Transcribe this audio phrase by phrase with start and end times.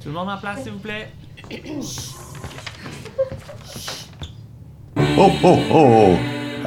[0.00, 1.08] Tout le monde en place, s'il vous plaît.
[5.16, 6.14] Oh, oh, oh!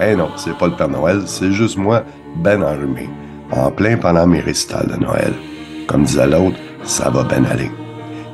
[0.01, 2.03] Eh non, c'est pas le Père Noël, c'est juste moi,
[2.37, 3.10] ben enrhumé,
[3.51, 5.33] en plein pendant mes récitals de Noël.
[5.87, 7.71] Comme disait l'autre, ça va ben aller.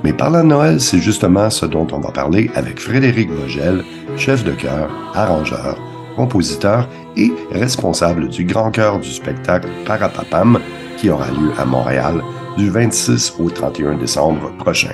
[0.04, 3.84] Mais parlant de Noël, c'est justement ce dont on va parler avec Frédéric Vogel,
[4.18, 5.78] chef de chœur, arrangeur,
[6.16, 6.88] compositeur
[7.18, 10.60] et responsable du grand chœur du spectacle Parapapam
[10.98, 12.22] qui aura lieu à Montréal
[12.58, 14.94] du 26 au 31 décembre prochain.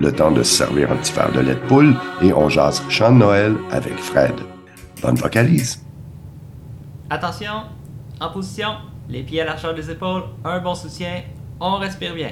[0.00, 2.82] Le temps de se servir un petit verre de lait de poule et on jase
[2.88, 4.34] chant Noël avec Fred.
[5.02, 5.84] Bonne vocalise.
[7.10, 7.64] Attention,
[8.20, 8.68] en position,
[9.08, 11.22] les pieds à l'archeur des épaules, un bon soutien,
[11.60, 12.30] on respire bien.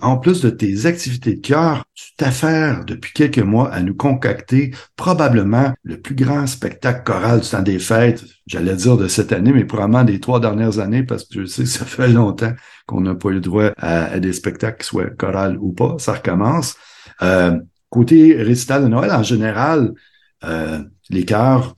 [0.00, 4.72] En plus de tes activités de cœur, tu t'affaires depuis quelques mois à nous concocter
[4.96, 9.52] probablement le plus grand spectacle choral du temps des fêtes, j'allais dire de cette année,
[9.52, 12.52] mais probablement des trois dernières années, parce que je sais que ça fait longtemps
[12.86, 16.76] qu'on n'a pas eu droit à, des spectacles, soit choral ou pas, ça recommence.
[17.22, 17.58] Euh,
[17.90, 19.92] côté récital de Noël, en général,
[20.44, 20.78] euh,
[21.10, 21.74] les chœurs,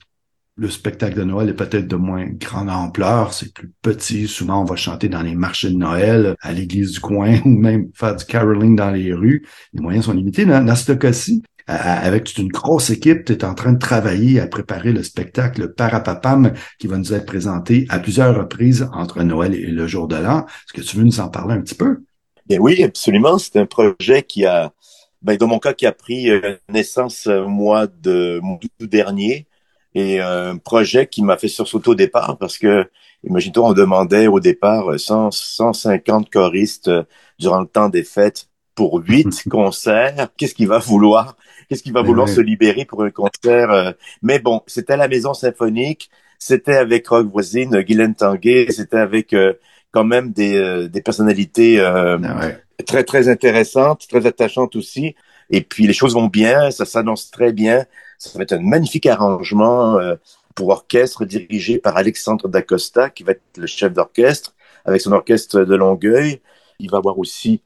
[0.57, 4.27] le spectacle de Noël est peut-être de moins grande ampleur, c'est plus petit.
[4.27, 7.89] Souvent, on va chanter dans les marchés de Noël, à l'église du coin, ou même
[7.93, 9.45] faire du caroling dans les rues.
[9.73, 10.45] Les moyens sont limités.
[10.45, 14.47] Dans, ce cas-ci, avec toute une grosse équipe, tu es en train de travailler à
[14.47, 19.67] préparer le spectacle Parapapam qui va nous être présenté à plusieurs reprises entre Noël et
[19.67, 20.45] le jour de l'an.
[20.45, 22.03] Est-ce que tu veux nous en parler un petit peu?
[22.45, 23.37] Bien oui, absolument.
[23.37, 24.73] C'est un projet qui a,
[25.21, 28.41] ben, dans mon cas, qui a pris euh, naissance au mois de
[28.81, 29.47] dernier.
[29.95, 32.89] Et euh, un projet qui m'a fait sursauter au départ parce que,
[33.23, 37.03] imagine-toi, on demandait au départ 100, 150 choristes euh,
[37.39, 40.29] durant le temps des fêtes pour huit concerts.
[40.37, 41.35] Qu'est-ce qu'il va vouloir?
[41.69, 42.35] Qu'est-ce qu'il va Mais vouloir ouais.
[42.35, 43.69] se libérer pour un concert?
[43.71, 43.91] euh,
[44.21, 46.09] Mais bon, c'était à la Maison Symphonique,
[46.39, 49.53] c'était avec Rock Voisine, Guylaine Tanguay, c'était avec euh,
[49.91, 52.63] quand même des, euh, des personnalités euh, Ah ouais.
[52.85, 55.15] très très intéressante, très attachante aussi.
[55.49, 57.85] Et puis les choses vont bien, ça s'annonce très bien.
[58.23, 60.15] Ça va être un magnifique arrangement euh,
[60.53, 64.53] pour orchestre dirigé par Alexandre Dacosta, qui va être le chef d'orchestre,
[64.85, 66.39] avec son orchestre de Longueuil.
[66.79, 67.61] Il va avoir aussi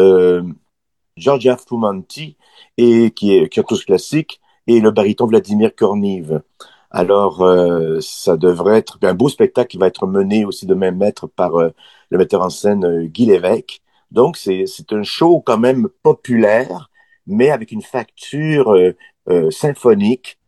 [0.00, 0.42] euh,
[1.16, 2.36] Giorgia Fumanti,
[2.78, 6.40] et qui est tous classique, et le baryton Vladimir Korniv.
[6.90, 10.98] Alors, euh, ça devrait être un beau spectacle qui va être mené aussi de même
[10.98, 11.70] maître par euh,
[12.10, 13.82] le metteur en scène euh, Guy Lévesque.
[14.10, 16.90] Donc, c'est un show quand même populaire,
[17.26, 18.74] mais avec une facture
[19.28, 20.38] euh, symphonique.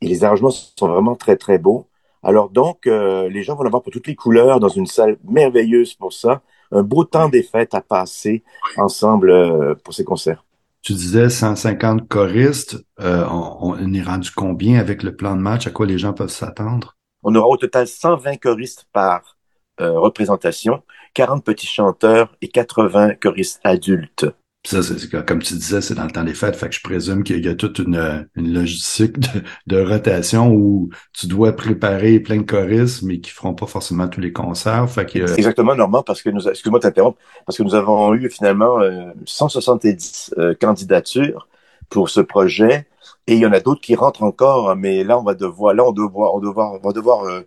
[0.00, 1.86] Et les arrangements sont vraiment très, très beaux.
[2.22, 5.94] Alors donc, euh, les gens vont l'avoir pour toutes les couleurs dans une salle merveilleuse
[5.94, 6.42] pour ça.
[6.72, 8.42] Un beau temps des fêtes à passer
[8.76, 10.44] ensemble euh, pour ces concerts.
[10.82, 12.76] Tu disais 150 choristes.
[12.98, 15.66] On, on est rendu combien avec le plan de match?
[15.66, 16.96] À quoi les gens peuvent s'attendre?
[17.22, 19.36] On aura au total 120 choristes par
[19.78, 20.82] représentation,
[21.14, 24.26] 40 petits chanteurs et 80 choristes adultes.
[24.68, 26.54] Ça, c'est comme tu disais, c'est dans le temps des fêtes.
[26.54, 30.90] Fait que je présume qu'il y a toute une, une logistique de, de rotation où
[31.14, 34.90] tu dois préparer plein de choristes, mais qui feront pas forcément tous les concerts.
[34.90, 38.28] Fait que, euh, Exactement, Normand, parce que nous, excuse-moi t'interrompre, parce que nous avons eu
[38.28, 41.48] finalement euh, 170 euh, candidatures
[41.88, 42.86] pour ce projet,
[43.26, 45.82] et il y en a d'autres qui rentrent encore, mais là on va devoir, là
[45.86, 47.40] on devoir, on devoir, on va devoir euh,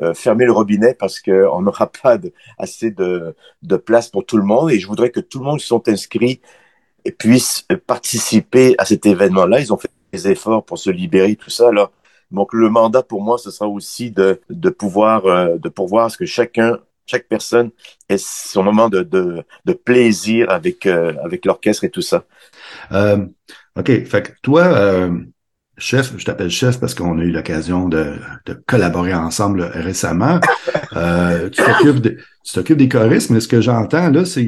[0.00, 4.24] euh, fermer le robinet parce que on n'aura pas de, assez de, de place pour
[4.24, 6.40] tout le monde, et je voudrais que tout le monde qui sont inscrits
[7.08, 9.60] et puisse participer à cet événement-là.
[9.60, 11.68] Ils ont fait des efforts pour se libérer, tout ça.
[11.68, 11.90] Alors,
[12.30, 14.38] donc le mandat pour moi, ce sera aussi de,
[14.68, 17.70] pouvoir euh, de pourvoir à ce que chacun chaque personne
[18.10, 19.42] ait son moment de,
[19.84, 22.24] plaisir avec, euh, avec l'orchestre et tout ça.
[22.92, 23.24] euh,
[23.78, 24.04] OK.
[24.04, 25.18] Fait toi, euh,
[25.78, 28.16] chef, je t'appelle chef parce qu'on a eu l'occasion de,
[28.66, 30.40] collaborer ensemble récemment.
[30.96, 34.44] Euh, tu t'occupes de- tu t'occupes des choristes, mais ce que j'entends là, c'est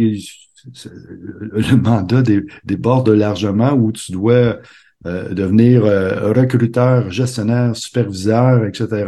[0.75, 2.23] le mandat
[2.65, 4.59] déborde largement où tu dois
[5.07, 9.07] euh, devenir euh, recruteur, gestionnaire, superviseur, etc.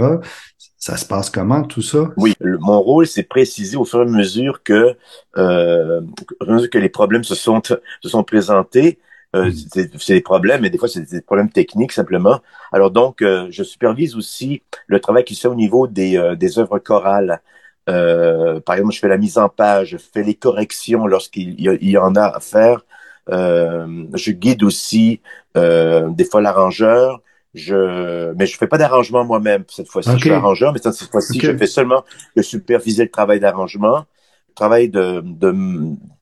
[0.78, 2.10] Ça se passe comment tout ça?
[2.16, 4.96] Oui, mon rôle, c'est préciser au fur et à mesure que,
[5.36, 6.00] euh,
[6.40, 8.98] que les problèmes se sont, se sont présentés.
[9.34, 9.88] Euh, hmm.
[9.98, 12.40] c'est des problèmes, mais des fois, c'est des problèmes techniques simplement.
[12.72, 16.36] Alors donc, euh, je supervise aussi le travail qui se fait au niveau des, euh,
[16.36, 17.40] des œuvres chorales.
[17.86, 22.14] Par exemple, je fais la mise en page, je fais les corrections lorsqu'il y, en
[22.14, 22.82] a à faire.
[23.30, 25.20] Euh, je guide aussi
[25.56, 27.20] euh, des fois l'arrangeur.
[27.54, 30.10] Je, mais je fais pas d'arrangement moi-même cette fois-ci.
[30.12, 32.02] Je suis arrangeur, mais cette fois-ci, je fais seulement
[32.34, 34.06] le superviser le travail d'arrangement,
[34.48, 35.54] le travail de, de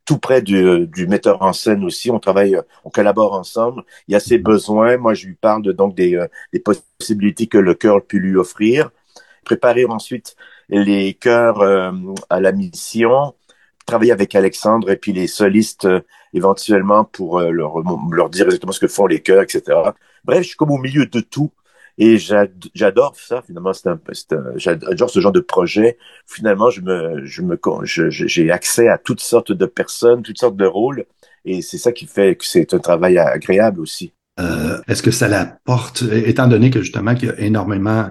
[0.05, 2.11] tout près du, du, metteur en scène aussi.
[2.11, 3.85] On travaille, on collabore ensemble.
[4.09, 4.45] Il y a ses mhm.
[4.45, 4.97] besoins.
[4.97, 8.37] Moi, je lui parle de, donc des, euh, des possibilités que le chœur peut lui
[8.37, 8.91] offrir.
[9.45, 10.35] Préparer ensuite
[10.79, 11.93] les chœurs euh,
[12.29, 13.35] à la mission.
[13.87, 15.87] Travailler avec Alexandre et puis les solistes
[16.33, 17.75] éventuellement pour euh, leur,
[18.11, 19.63] leur dire exactement ce que font les chœurs, etc.
[20.25, 21.51] Bref, je suis comme au milieu de tout.
[21.99, 24.01] Et j'adore ça, finalement, c'est un,
[24.57, 25.99] j'adore ce genre de projet.
[26.27, 30.65] Finalement, je me, je me, j'ai accès à toutes sortes de personnes, toutes sortes de
[30.65, 31.05] rôles,
[31.45, 34.15] et c'est ça qui fait que c'est un travail agréable aussi.
[34.39, 38.09] Euh, Est-ce que ça l'apporte, étant donné que justement qu'il y a énormément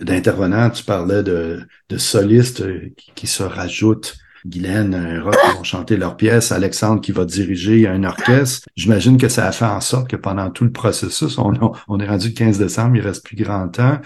[0.00, 2.64] d'intervenants, tu parlais de, de solistes
[2.96, 4.16] qui, qui se rajoutent
[4.46, 8.68] Guylaine, un rock qui vont chanter leur pièce, Alexandre qui va diriger un orchestre.
[8.76, 11.52] J'imagine que ça a fait en sorte que pendant tout le processus, on,
[11.88, 13.98] on est rendu le 15 décembre, il reste plus grand temps.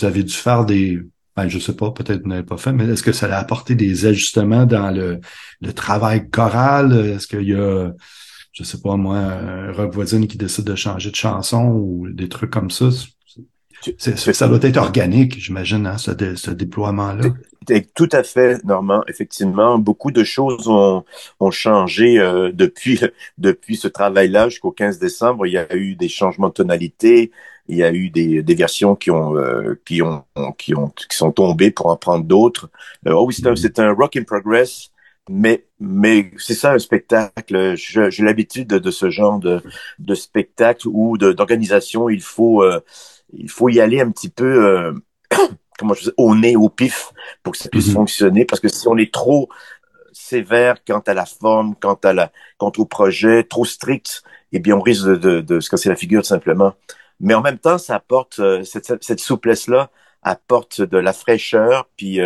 [0.00, 1.00] Vous avez dû faire des,
[1.36, 3.74] ben, je sais pas, peut-être vous n'avez pas fait, mais est-ce que ça a apporté
[3.74, 5.20] des ajustements dans le,
[5.60, 6.92] le travail choral?
[6.92, 7.92] Est-ce qu'il y a,
[8.52, 12.28] je sais pas moi, un rock voisine qui décide de changer de chanson ou des
[12.28, 12.86] trucs comme ça?
[13.98, 17.24] Ça doit être organique, j'imagine, hein, ce, ce déploiement-là.
[17.94, 19.02] Tout à fait, Normand.
[19.08, 21.04] Effectivement, beaucoup de choses ont,
[21.40, 23.00] ont changé euh, depuis
[23.38, 25.46] depuis ce travail-là jusqu'au 15 décembre.
[25.46, 27.30] Il y a eu des changements de tonalité,
[27.68, 30.24] il y a eu des, des versions qui ont euh, qui ont
[30.58, 32.70] qui ont qui sont tombées pour en prendre d'autres.
[33.06, 34.90] Euh, oh oui, c'est un, c'est un rock in progress.
[35.30, 37.76] Mais, mais c'est ça un spectacle.
[37.76, 39.62] J'ai l'habitude de, de, ce genre de,
[39.98, 42.10] de spectacle ou d'organisation.
[42.10, 42.62] Il faut
[43.36, 44.92] il faut y aller un petit peu, euh,
[45.78, 47.94] comment je dis, au nez, au pif, pour que ça puisse mhm.
[47.94, 48.44] fonctionner.
[48.44, 52.32] Parce que si on est trop euh, sévère quant à la forme, quant à la,
[52.58, 54.22] quant au projet, trop strict,
[54.52, 56.74] eh bien, on risque de, de, se casser la figure simplement.
[57.20, 59.90] Mais en même temps, ça apporte euh, cette, cette souplesse-là
[60.26, 62.18] apporte de la fraîcheur, puis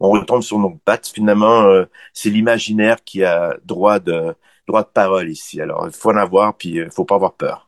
[0.00, 1.08] on retombe sur nos pattes.
[1.08, 1.64] Finalement,
[2.12, 4.34] c'est l'imaginaire qui a droit de
[4.66, 5.58] droit de parole ici.
[5.58, 7.67] Alors, il faut en avoir, puis il faut pas avoir peur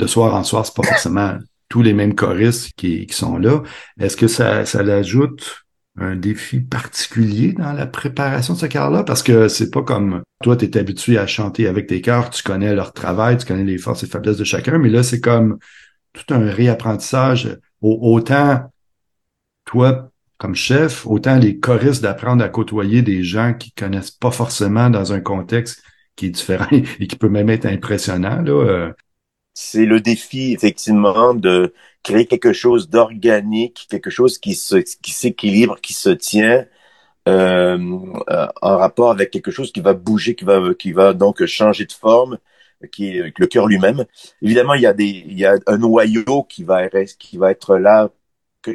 [0.00, 1.36] de soir en soir, c'est pas forcément
[1.68, 3.62] tous les mêmes choristes qui, sont là.
[3.98, 5.64] Est-ce que ça, ça l'ajoute
[5.96, 9.04] un défi particulier dans la préparation de ce chœur-là?
[9.04, 12.42] Parce que c'est pas comme toi, tu es habitué à chanter avec tes chœurs, tu
[12.42, 15.58] connais leur travail, tu connais les forces et faiblesses de chacun, mais là, c'est comme
[16.12, 17.56] tout un réapprentissage.
[17.80, 18.70] Autant
[19.64, 24.90] toi, comme chef, autant les choristes d'apprendre à côtoyer des gens qui connaissent pas forcément
[24.90, 25.82] dans un contexte
[26.16, 28.42] qui est différent et qui peut même être impressionnant.
[28.42, 28.92] Là.
[29.62, 35.78] C'est le défi effectivement de créer quelque chose d'organique, quelque chose qui se, qui s'équilibre,
[35.82, 36.66] qui se tient
[37.28, 37.78] euh,
[38.30, 41.84] euh, en rapport avec quelque chose qui va bouger, qui va, qui va donc changer
[41.84, 42.38] de forme,
[42.90, 44.06] qui est le cœur lui-même.
[44.40, 47.76] Évidemment, il y a des, il y a un noyau qui va, qui va être
[47.76, 48.08] là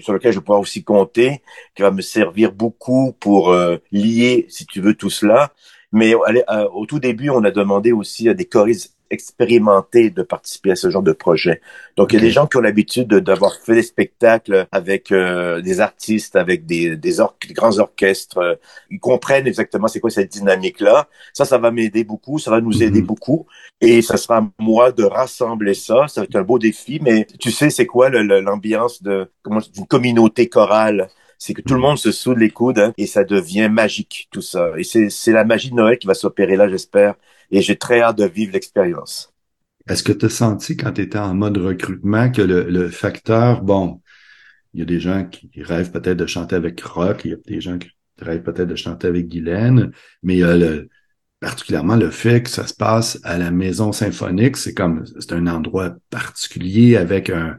[0.01, 1.41] sur lequel je pouvoir aussi compter,
[1.75, 5.51] qui va me servir beaucoup pour euh, lier, si tu veux, tout cela.
[5.91, 10.71] Mais euh, au tout début, on a demandé aussi à des choristes expérimenter de participer
[10.71, 11.61] à ce genre de projet.
[11.95, 15.61] Donc, il y a des gens qui ont l'habitude d'avoir fait des spectacles avec euh,
[15.61, 17.17] des artistes, avec des, des,
[17.51, 18.59] grands orchestres.
[18.89, 21.07] Ils comprennent exactement c'est quoi cette dynamique-là.
[21.33, 23.07] Ça, ça va m'aider beaucoup, ça va nous aider mhm.
[23.07, 23.45] beaucoup.
[23.79, 26.07] Et ça sera à moi de rassembler ça.
[26.07, 29.29] Ça va être un beau défi, mais tu sais, c'est quoi l'ambiance de
[29.73, 31.09] d'une communauté chorale?
[31.45, 34.41] C'est que tout le monde se soude les coudes hein, et ça devient magique tout
[34.41, 34.71] ça.
[34.77, 37.13] Et c'est la magie de Noël qui va s'opérer là, j'espère,
[37.51, 39.31] et j'ai très hâte de vivre l'expérience.
[39.87, 43.61] Est-ce que tu as senti quand tu étais en mode recrutement que le, le, facteur,
[43.61, 44.01] bon,
[44.73, 47.37] il y a des gens qui rêvent peut-être de chanter avec Rock, il y a
[47.45, 49.91] des gens qui rêvent peut-être de chanter avec Guylaine,
[50.23, 50.89] mais le,
[51.39, 55.45] particulièrement le fait que ça se passe à la maison symphonique, c'est comme c'est un
[55.45, 57.57] endroit particulier avec un,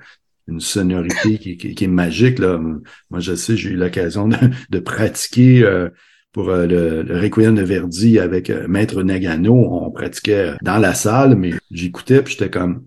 [0.48, 2.38] une sonorité qui, est magique.
[2.38, 2.58] Là.
[2.58, 5.88] Moi, je sais, j'ai eu l'occasion de, pratiquer euh,
[6.32, 9.54] pour euh, le, le, Requiem de Verdi avec euh, Maître Nagano.
[9.54, 12.84] On pratiquait dans la salle, mais j'écoutais puis j'étais comme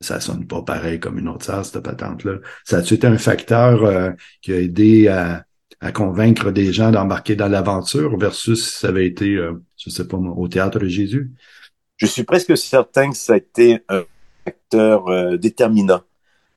[0.00, 2.34] ça sonne pas pareil comme une autre salle, cette patente-là.
[2.64, 5.42] Ça a été un facteur qui a aidé à,
[5.94, 9.38] convaincre des gens d'embarquer dans l'aventure versus si ça avait été,
[9.78, 11.32] je sais pas au théâtre de Jésus?
[11.96, 14.02] Je suis presque certain que ça a été un
[14.44, 16.02] facteur déterminant.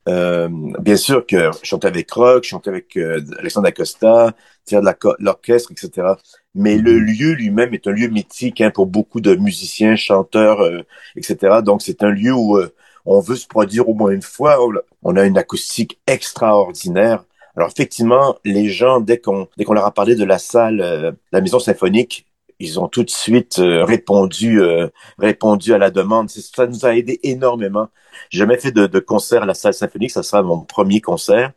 [0.09, 0.49] Euh,
[0.79, 4.33] bien sûr que je chantais avec Rock, je chantais avec euh, Alexandre Acosta,
[4.67, 4.89] faire de
[5.19, 6.07] l'orchestre, etc.
[6.55, 7.19] Mais le mm-hmm.
[7.19, 10.81] lieu lui-même est un lieu mythique hein, pour beaucoup de musiciens, chanteurs, euh,
[11.15, 11.61] etc.
[11.63, 12.73] Donc c'est un lieu où euh,
[13.05, 14.57] on veut se produire au moins une fois.
[15.03, 17.23] On a une acoustique extraordinaire.
[17.55, 21.41] Alors effectivement, les gens, dès qu'on dès qu'on leur a parlé de la salle, la
[21.41, 22.25] maison symphonique,
[22.59, 24.87] ils ont tout de suite euh, répondu euh,
[25.17, 26.29] répondu à la demande.
[26.29, 27.87] Ça nous a aidé énormément.
[28.29, 31.51] J'ai jamais fait de, concert à la salle symphonique, ça sera mon premier concert.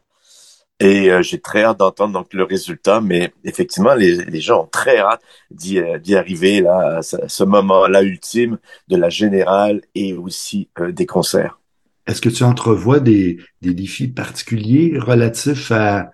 [0.81, 4.67] Et euh, j'ai très hâte d'entendre donc le résultat, mais effectivement, les, les gens ont
[4.67, 10.69] très hâte d'y, d'y arriver là, à ce moment-là ultime de la générale et aussi
[10.81, 11.61] des concerts.
[12.07, 16.11] Est-ce que tu entrevois des, des défis particuliers relatifs à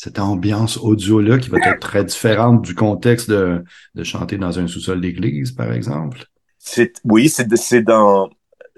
[0.00, 3.62] cette ambiance audio-là qui va être très différente du contexte de,
[3.94, 6.24] de chanter dans un sous-sol d'église, par exemple?
[6.58, 8.30] C'est, oui, c'est, c'est dans,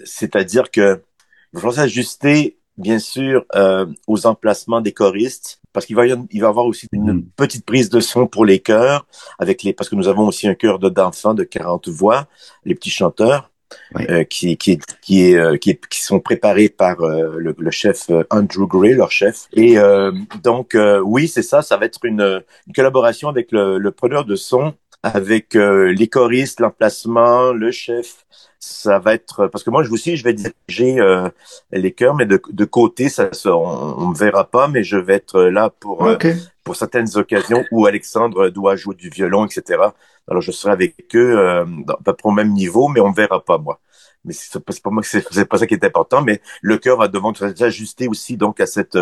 [0.03, 1.01] c'est-à-dire que
[1.55, 6.41] il va s'ajuster, bien sûr, euh, aux emplacements des choristes, parce qu'il va y, il
[6.41, 7.27] va avoir aussi une mm.
[7.37, 9.07] petite prise de son pour les chœurs,
[9.39, 12.27] avec les, parce que nous avons aussi un chœur d'enfants de 40 voix,
[12.65, 13.52] les petits chanteurs.
[14.11, 18.11] Euh, qui, qui, qui, est, euh, qui, qui, sont préparés par euh, le, le, chef
[18.31, 19.49] Andrew Gray, leur chef.
[19.53, 19.77] Et
[20.43, 24.37] donc, oui, c'est ça, ça va être une, une collaboration avec le, le producteur de
[24.37, 28.25] son, avec les choristes, l'emplacement, le chef.
[28.59, 31.01] Ça va être parce que moi, je vous aussi, je vais diriger
[31.73, 35.15] les chœurs, mais de, de côté, ça, on, on me verra pas, mais je vais
[35.15, 36.09] être là pour
[36.65, 39.81] pour certaines occasions où Alexandre doit jouer du violon, etc.
[40.29, 41.65] Alors je serai avec eux euh,
[42.05, 43.81] pas pour au même niveau, mais on ne verra pas moi.
[44.25, 47.09] Mais c'est pas, pas moi c'est pas ça qui est important, mais le cœur va
[47.09, 48.99] devoir s'ajuster aussi donc à cette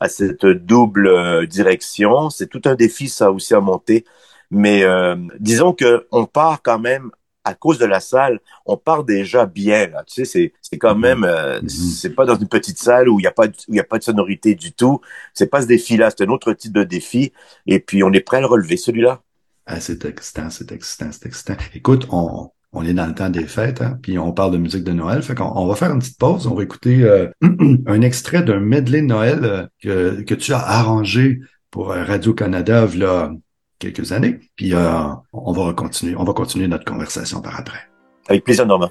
[0.00, 2.30] à cette double euh, direction.
[2.30, 4.04] C'est tout un défi ça aussi à monter.
[4.50, 7.10] Mais euh, disons que on part quand même
[7.44, 9.86] à cause de la salle, on part déjà bien.
[9.88, 10.04] Là.
[10.04, 11.68] Tu sais, c'est c'est quand même euh, mm-hmm.
[11.68, 13.84] c'est pas dans une petite salle où il y a pas où il y a
[13.84, 15.00] pas de sonorité du tout.
[15.34, 17.32] C'est pas ce défi-là, c'est un autre type de défi.
[17.66, 19.22] Et puis on est prêt à le relever celui-là.
[19.66, 21.56] Ah, c'est excitant, c'est excitant, c'est excitant.
[21.74, 24.84] Écoute, on, on est dans le temps des fêtes, hein, puis on parle de musique
[24.84, 25.22] de Noël.
[25.22, 26.46] Fait qu'on on va faire une petite pause.
[26.46, 27.28] On va écouter euh,
[27.86, 33.32] un extrait d'un medley Noël euh, que, que tu as arrangé pour euh, Radio-Canada là
[33.78, 34.40] quelques années.
[34.56, 37.80] Puis on va continuer, on va continuer notre conversation par après.
[38.28, 38.90] Avec plaisir, Normand.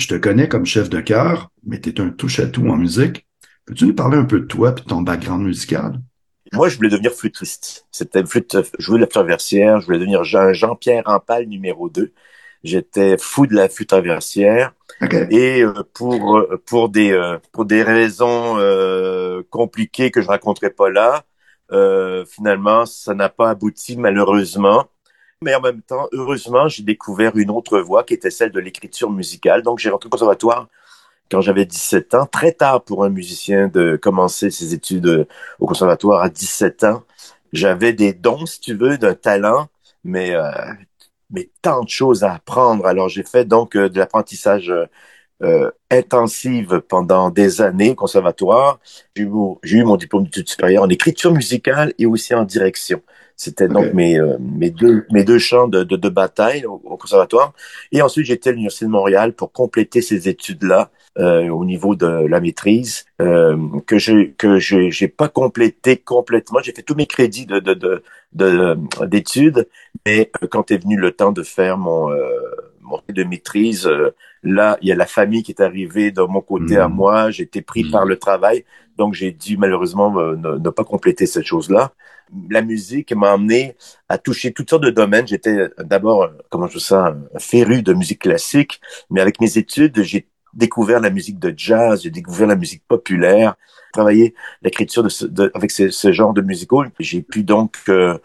[0.00, 3.26] Je te connais comme chef de chœur, mais tu es un touche-à-tout en musique.
[3.66, 6.00] Peux-tu nous parler un peu de toi et de ton background musical?
[6.52, 7.86] Moi, je voulais devenir flûtiste.
[7.92, 9.80] C'était flûte, jouer la flûte traversière.
[9.80, 12.12] Je voulais devenir Jean-Pierre Rampal numéro 2.
[12.64, 14.74] J'étais fou de la flûte traversière.
[15.30, 18.56] Et euh, pour euh, pour des euh, pour des raisons
[19.50, 21.24] compliquées que je raconterai pas là,
[22.26, 24.88] finalement, ça n'a pas abouti malheureusement
[25.42, 29.10] mais en même temps, heureusement, j'ai découvert une autre voie qui était celle de l'écriture
[29.10, 29.62] musicale.
[29.62, 30.68] Donc, j'ai rentré au conservatoire
[31.30, 35.26] quand j'avais 17 ans, très tard pour un musicien de commencer ses études
[35.60, 37.04] au conservatoire à 17 ans.
[37.52, 39.68] J'avais des dons, si tu veux, d'un talent,
[40.04, 40.50] mais euh,
[41.30, 42.86] mais tant de choses à apprendre.
[42.86, 44.72] Alors, j'ai fait donc euh, de l'apprentissage
[45.42, 48.78] euh, intensif pendant des années au conservatoire.
[49.16, 53.02] J'ai eu, mon diplôme d'études supérieures en écriture musicale et aussi en direction.
[53.42, 57.54] C'était donc mes, euh, mes, deux, mes deux champs de, de, de bataille au, conservatoire.
[57.90, 62.06] Et ensuite, j'étais à l'Université de Montréal pour compléter ces études-là euh, au niveau de
[62.06, 63.56] la maîtrise euh,
[63.86, 66.58] que j'ai que j'ai j'ai pas complété complètement.
[66.62, 68.02] J'ai fait tous mes crédits de de
[68.34, 69.66] de d'études,
[70.04, 72.20] mais euh, quand est venu le temps de faire mon euh,
[72.82, 73.88] mon de maîtrise,
[74.42, 76.94] Là, il y a la famille qui est arrivée de mon côté à Mm.
[76.94, 77.30] moi.
[77.30, 77.90] J'ai été pris Mm.
[77.90, 78.64] par le travail,
[79.00, 81.92] donc j'ai dû malheureusement euh, ne, pas compléter cette chose-là.
[82.50, 83.76] La musique m'a amené
[84.10, 85.26] à toucher toutes sortes de domaines.
[85.26, 88.78] J'étais d'abord, euh, comment je un féru de musique classique,
[89.08, 93.54] mais avec mes études, j'ai découvert la musique de jazz, j'ai découvert la musique populaire,
[93.94, 95.08] travaillé l'écriture
[95.54, 96.90] avec ce, genre de musical.
[96.98, 98.18] J'ai pu donc euh,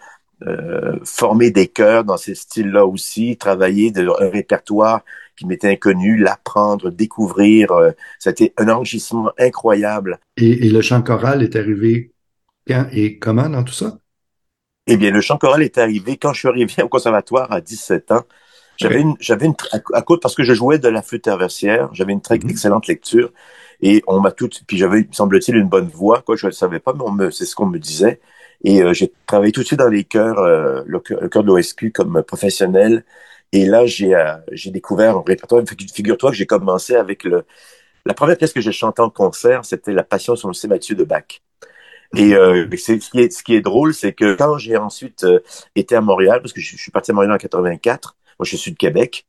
[0.45, 5.05] euh, former des chœurs dans ces styles-là aussi, travailler de, un répertoire
[5.37, 7.71] qui m'était inconnu, l'apprendre, découvrir.
[7.71, 7.91] euh,
[8.25, 10.19] été un enrichissement incroyable.
[10.37, 12.11] Et, et le chant choral est arrivé
[12.67, 13.99] quand et comment dans tout ça?
[14.87, 18.11] Eh bien, le chant choral est arrivé quand je suis arrivé au conservatoire à 17
[18.11, 18.23] ans.
[18.77, 19.55] J'avais une, j'avais une,
[19.93, 22.49] à, cause parce que je jouais de la flûte traversière, j'avais une très Mhm.
[22.49, 23.31] excellente lecture
[23.81, 26.93] et on m'a tout, puis j'avais, semble-t-il, une bonne voix, quoi, je ne savais pas,
[26.93, 28.19] mais on me, c'est ce qu'on me disait.
[28.63, 31.91] Et euh, j'ai travaillé tout de suite dans les chœurs, euh, le chœur de l'OSQ
[31.91, 33.05] comme professionnel.
[33.55, 35.63] Et là, j'ai, euh, j'ai découvert un répertoire.
[35.63, 37.45] Figu- Figure-toi que j'ai commencé avec le,
[38.05, 40.67] la première pièce que j'ai chantée en concert, c'était La Passion sur le C.
[40.67, 41.41] Mathieu de Bach.
[42.17, 45.23] Et euh, c'est, ce, qui est, ce qui est drôle, c'est que quand j'ai ensuite
[45.25, 45.39] euh,
[45.75, 48.57] été à Montréal, parce que je, je suis parti à Montréal en 84, moi je
[48.57, 49.27] suis de Québec,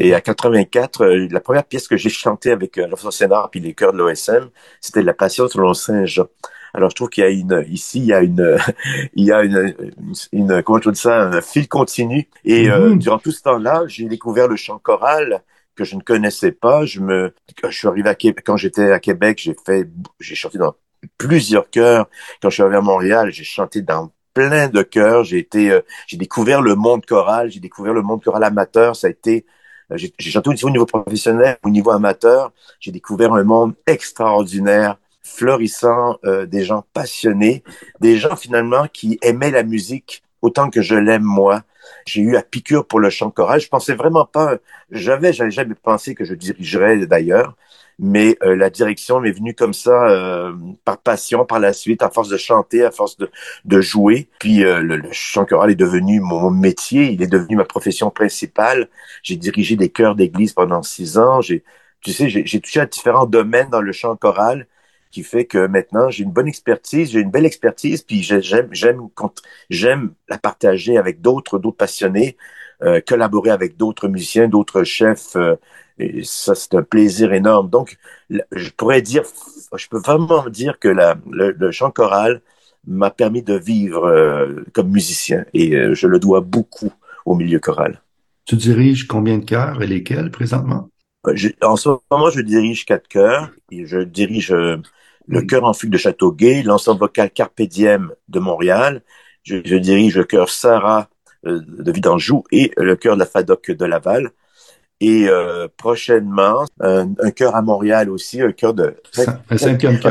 [0.00, 3.60] et à 84, euh, la première pièce que j'ai chantée avec euh, l'Orchestre Sénat puis
[3.60, 6.26] les chœurs de l'OSM, c'était La Passion selon Saint Jean.
[6.74, 8.58] Alors je trouve qu'il y a une ici il y a une
[9.14, 9.74] il y a une,
[10.32, 12.28] une, comment je dis ça un fil continu.
[12.44, 12.98] Et euh, Mhm.
[12.98, 15.42] durant tout ce temps-là j'ai découvert le chant choral
[15.76, 16.84] que je ne connaissais pas.
[16.84, 19.88] Je me quand je suis arrivé à Québec quand j'étais à Québec j'ai fait
[20.20, 20.74] j'ai chanté dans
[21.16, 22.06] plusieurs chœurs.
[22.42, 25.24] Quand je suis arrivé à Montréal j'ai chanté dans plein de chœurs.
[25.24, 27.50] J'ai été euh, j'ai découvert le monde choral.
[27.50, 28.96] J'ai découvert le monde choral amateur.
[28.96, 29.46] Ça a été
[29.92, 32.52] euh, j'ai chanté au niveau professionnel au niveau amateur.
[32.80, 34.96] J'ai découvert un monde extraordinaire
[35.36, 37.62] florissant, euh, des gens passionnés,
[38.00, 41.62] des gens finalement qui aimaient la musique autant que je l'aime moi.
[42.06, 43.60] J'ai eu la piqûre pour le chant choral.
[43.60, 44.56] Je pensais vraiment pas,
[44.90, 47.56] j'avais, j'avais jamais pensé que je dirigerais d'ailleurs,
[47.98, 50.52] mais euh, la direction m'est venue comme ça euh,
[50.84, 53.30] par passion, par la suite, à force de chanter, à force de,
[53.64, 54.28] de jouer.
[54.38, 58.10] Puis euh, le, le chant choral est devenu mon métier, il est devenu ma profession
[58.10, 58.88] principale.
[59.22, 61.40] J'ai dirigé des chœurs d'église pendant six ans.
[61.40, 61.64] J'ai,
[62.02, 64.66] tu sais, j'ai j'ai touché à différents domaines dans le chant choral
[65.10, 68.68] qui fait que maintenant j'ai une bonne expertise, j'ai une belle expertise, puis j'ai- j'aime
[68.72, 69.08] j'aime
[69.70, 72.36] j'aime la partager avec d'autres d'autres passionnés,
[72.82, 75.56] euh, collaborer avec d'autres musiciens, d'autres chefs, euh,
[75.98, 77.70] et ça c'est un plaisir énorme.
[77.70, 77.96] Donc
[78.30, 79.24] je pourrais dire,
[79.76, 82.40] je peux vraiment dire que le, chant choral
[82.86, 86.92] m'a permis de vivre euh, comme musicien et je le dois beaucoup
[87.26, 88.00] au milieu choral.
[88.44, 90.88] Tu diriges combien de chœurs et lesquels présentement?
[91.34, 93.50] Je- en ce moment, je dirige quatre chœurs.
[93.70, 94.76] Et je dirige euh,
[95.26, 99.02] le chœur en fugue de Châteauguay, l'ensemble vocal Carpe Diem de Montréal.
[99.42, 101.08] Je, je dirige le chœur Sarah
[101.46, 104.30] euh, de Vidanjou et le chœur de la FADOC de Laval.
[105.00, 108.96] Et euh, prochainement, un, un chœur à Montréal aussi, un chœur de...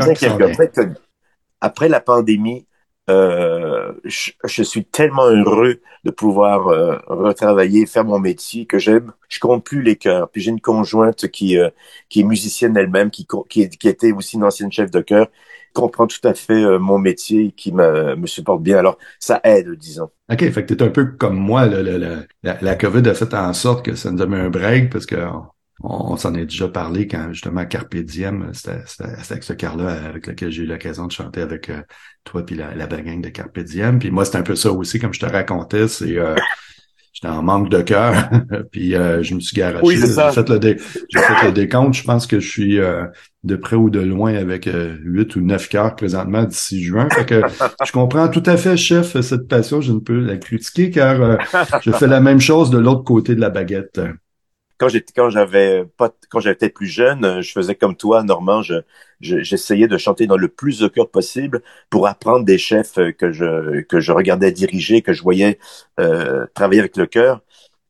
[0.00, 0.94] cinquième chœur.
[1.60, 2.66] Après la pandémie,
[3.08, 9.12] euh, je, je suis tellement heureux de pouvoir euh, retravailler, faire mon métier que j'aime.
[9.28, 10.28] Je compte plus les chœurs.
[10.30, 11.70] Puis j'ai une conjointe qui euh,
[12.08, 15.28] qui est musicienne elle-même, qui qui, qui était aussi une ancienne chef de chœur,
[15.74, 18.78] comprend tout à fait euh, mon métier, et qui me, me supporte bien.
[18.78, 20.10] Alors ça aide, disons.
[20.30, 23.14] OK, fait que t'es un peu comme moi, là, le- le- la, la COVID a
[23.14, 25.16] fait en sorte que ça nous a mis un break parce que
[25.82, 28.78] on, on s'en est déjà parlé quand justement Carpe Diem, c'était
[29.30, 31.82] avec ce chœur-là avec lequel j'ai eu l'occasion de chanter avec euh,
[32.24, 33.98] toi puis la, la belle gang de Carpe Diem.
[33.98, 36.34] Puis moi, c'est un peu ça aussi, comme je te racontais, c'est euh,
[37.12, 38.14] j'étais en manque de cœur,
[38.72, 39.82] puis euh, je me suis garoché.
[39.84, 40.30] Oui, c'est ça.
[40.30, 41.94] J'ai fait le dé- fait le décompte.
[41.94, 43.04] Je pense que je suis euh,
[43.44, 47.08] de près ou de loin avec euh, huit ou neuf cœurs présentement d'ici juin.
[47.10, 47.42] Fait que
[47.84, 49.80] je comprends tout à fait, chef, cette passion.
[49.80, 51.36] Je ne peux la critiquer car euh,
[51.82, 54.00] je fais la même chose de l'autre côté de la baguette.
[54.78, 58.62] Quand j'étais, quand j'avais pas, quand j'étais plus jeune, je faisais comme toi, Normand.
[58.62, 58.74] Je,
[59.20, 63.32] je- j'essayais de chanter dans le plus de chœurs possible pour apprendre des chefs que
[63.32, 65.58] je, que je regardais diriger, que je voyais
[66.00, 67.40] euh, travailler avec le chœur.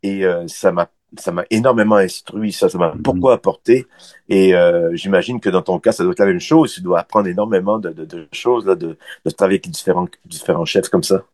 [0.03, 2.53] Et euh, ça m'a, ça m'a énormément instruit.
[2.53, 3.03] Ça, ça m'a Mhm.
[3.03, 3.87] beaucoup apporté.
[4.29, 6.73] Et euh, j'imagine que dans ton cas, ça doit être la même chose.
[6.75, 10.65] Tu dois apprendre énormément de, de, de choses là, de, de travailler avec différents, différents
[10.65, 11.25] chefs comme ça.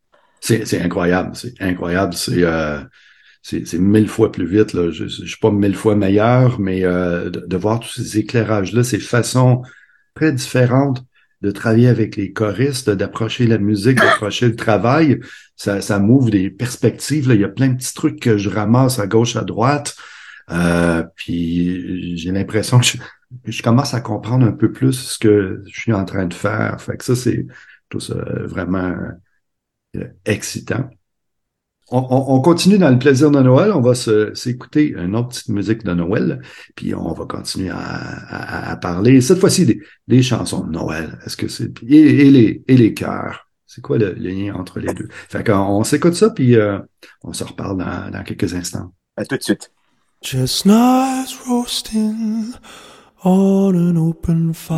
[0.40, 2.14] C'est, c'est incroyable, c'est incroyable.
[2.14, 2.80] C'est, euh,
[3.44, 4.72] c'est, mille fois plus vite.
[4.72, 4.90] Là.
[4.90, 8.82] Je, je suis pas mille fois meilleur, mais euh, de, de voir tous ces éclairages-là,
[8.82, 9.62] ces façons
[10.14, 11.04] très différentes
[11.42, 15.20] de travailler avec les choristes, d'approcher la musique, d'approcher le travail,
[15.56, 17.28] ça, ça m'ouvre des perspectives.
[17.28, 17.34] Là.
[17.34, 19.94] Il y a plein de petits trucs que je ramasse à gauche, à droite.
[20.50, 22.96] Euh, puis j'ai l'impression que je,
[23.44, 26.80] je commence à comprendre un peu plus ce que je suis en train de faire.
[26.80, 27.46] Fait que ça, c'est
[27.90, 28.14] tout ça
[28.46, 28.96] vraiment
[29.96, 30.88] euh, excitant.
[31.90, 33.70] On, on- on continue dans le plaisir de Noël.
[33.72, 36.40] On va se- s'écouter une autre petite musique de Noël,
[36.74, 41.18] puis on va continuer à, à- à parler, cette fois-ci, des, des chansons de Noël.
[41.26, 41.70] Est-ce que c'est...
[41.86, 43.48] Et, et les, et les chœurs?
[43.66, 45.08] C'est quoi le, le lien entre les deux?
[45.10, 46.78] Fait qu'on on s'écoute ça, puis euh,
[47.22, 48.92] on se reparle dans, dans quelques instants.
[49.16, 49.70] À tout de suite.
[50.22, 52.52] Chestnuts roasting
[53.24, 54.74] on an open fire.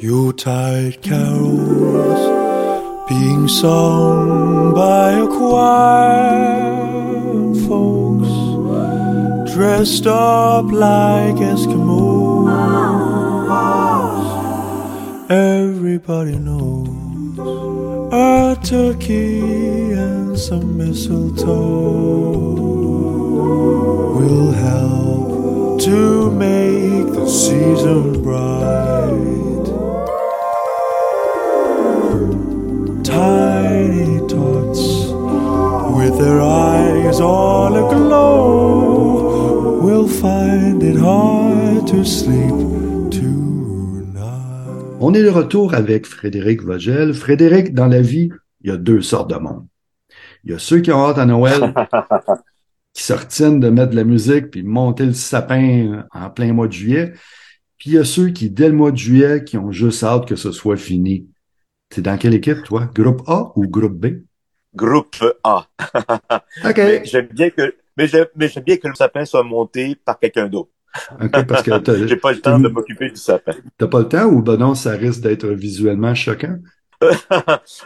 [0.04, 2.24] Yuletide carols
[3.08, 6.76] being sung by a choir.
[7.68, 8.30] Folks
[9.54, 12.08] dressed up like Eskimos.
[15.30, 16.90] Everybody knows
[18.12, 19.97] a turkey
[20.38, 21.52] and some mistletoe
[24.18, 29.66] will help to make the season bright.
[33.04, 35.08] Tiny tots
[35.98, 42.54] with their eyes all aglow will find it hard to sleep.
[45.00, 47.14] On est de retour avec Frédéric Vogel.
[47.14, 48.30] Frédéric, dans la vie,
[48.62, 49.68] il y a deux sortes de monde.
[50.44, 51.74] Il y a ceux qui ont hâte à Noël,
[52.94, 56.68] qui se retiennent de mettre de la musique puis monter le sapin en plein mois
[56.68, 57.14] de juillet.
[57.78, 60.28] Puis il y a ceux qui, dès le mois de juillet, qui ont juste hâte
[60.28, 61.28] que ce soit fini.
[61.90, 62.90] T'es dans quelle équipe, toi?
[62.94, 64.24] Groupe A ou groupe B?
[64.76, 65.68] Groupe A.
[66.66, 66.78] OK.
[66.78, 70.72] Mais j'aime bien que, mais j'aime, bien que le sapin soit monté par quelqu'un d'autre.
[71.22, 71.72] OK, parce que
[72.08, 73.54] J'ai pas le temps de m'occuper du sapin.
[73.78, 76.58] t'as pas le temps ou ben non, ça risque d'être visuellement choquant?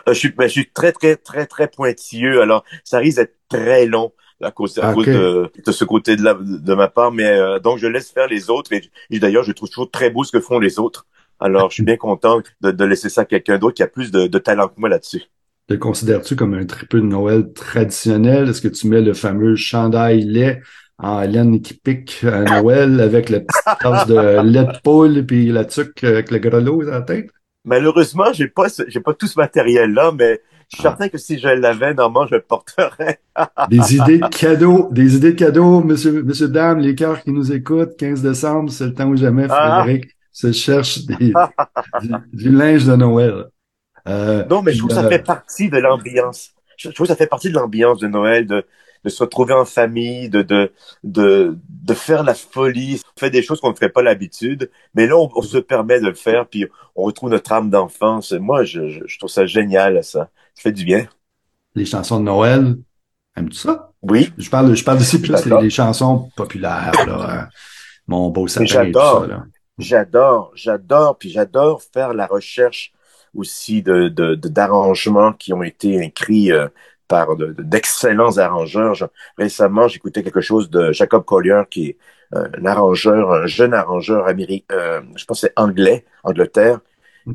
[0.08, 2.41] Je suis, ben, je suis très, très, très, très pointilleux.
[2.41, 6.24] Alors, ça risque d'être très long à cause, à cause de, de ce côté de,
[6.24, 7.12] la, de ma part.
[7.12, 8.74] Mais euh, donc, je laisse faire les autres.
[8.74, 11.06] Et, et d'ailleurs, je trouve toujours très beau ce que font les autres.
[11.39, 14.12] Alors, je suis bien content de, de laisser ça à quelqu'un d'autre qui a plus
[14.12, 15.24] de, de talent que moi là-dessus.
[15.67, 18.50] Te considères-tu comme un tripeux de Noël traditionnel?
[18.50, 20.62] Est-ce que tu mets le fameux chandail lait
[20.97, 25.47] en laine qui pique à Noël avec la petite tasse de lait de poule puis
[25.47, 27.30] la tuque avec le grelot à la tête?
[27.65, 30.89] Malheureusement, j'ai pas, ce- j'ai pas tout ce matériel-là, mais je suis Ah.
[30.91, 33.19] certain que si je l'avais, normalement, je le porterais.
[33.69, 37.52] Des idées de cadeaux, des idées de cadeaux, monsieur, monsieur, dame, les cœurs qui nous
[37.52, 39.82] écoutent, 15 décembre, c'est le temps ou jamais, Ah.
[39.84, 41.34] Frédéric se cherche des-
[42.02, 43.45] du, du linge de Noël.
[44.08, 46.52] Euh, Non, mais je trouve que ça fait partie de l'ambiance.
[46.78, 48.65] Je je trouve que ça fait partie de l'ambiance de Noël, de,
[49.04, 50.72] de se retrouver en famille, de, de,
[51.04, 55.08] de, de faire la folie, on fait des choses qu'on ne ferait pas l'habitude, mais
[55.08, 58.32] là, on, on se permet de le faire, puis on retrouve notre âme d'enfance.
[58.34, 60.30] Moi, je, je, je trouve ça génial, ça.
[60.56, 61.08] Ça fait du bien.
[61.76, 62.78] les chansons de Noël,
[63.36, 63.92] aimes-tu ça?
[64.02, 67.44] Oui, Je parle, je parle ici plus des, chansons populaires, là.
[67.44, 67.46] euh,
[68.08, 69.22] Mon beau sapin et tout j'adore.
[69.22, 69.44] ça, là.
[69.78, 72.92] j'adore, j'adore, puis j'adore faire la recherche
[73.36, 76.68] aussi de, de, de- d'arrangements qui ont été écrits euh,
[77.13, 78.93] par de- de- d'excellents arrangeurs.
[79.00, 79.10] Je-
[79.43, 81.97] récemment, j'écoutais quelque chose de Jacob Collier, qui est
[82.34, 86.78] euh, un arrangeur, un jeune arrangeur américain, euh, je pense c'est anglais, Angleterre,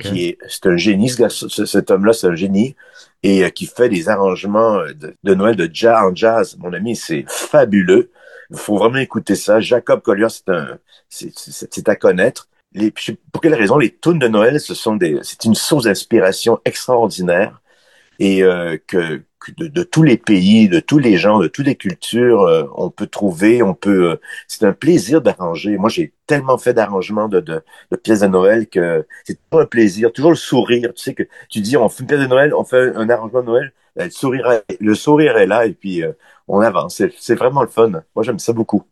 [0.03, 2.71] qui est, c'est un génie, ce cet homme-là, c'est un génie,
[3.23, 6.57] et euh, qui fait des arrangements de, de Noël de jazz en jazz.
[6.59, 8.05] Mon ami, c'est fabuleux.
[8.51, 9.61] Il faut vraiment écouter ça.
[9.61, 12.43] Jacob Collier, c'est un, c'est, à connaître.
[12.73, 12.91] Les,
[13.33, 17.53] pour quelle raison les tunes de Noël, ce sont des, c'est une source d'inspiration extraordinaire
[18.19, 19.23] et euh, que
[19.57, 22.91] de, de tous les pays, de tous les gens, de toutes les cultures, euh, on
[22.91, 24.11] peut trouver, on peut.
[24.13, 24.17] euh,
[24.49, 25.77] c'est un plaisir d'arranger.
[25.79, 29.67] Moi, j'ai tellement fait d'arrangements de, de, de pièces de Noël que c'est toujours un
[29.67, 30.93] plaisir, toujours le sourire.
[30.95, 33.41] Tu sais que tu dis, on fait une pièce de Noël, on fait un arrangement
[33.43, 36.13] de Noël, ben, le sourire, le sourire est là et puis euh,
[36.49, 37.03] on avance.
[37.19, 37.91] C'est, vraiment le fun.
[38.15, 38.85] Moi, j'aime ça beaucoup.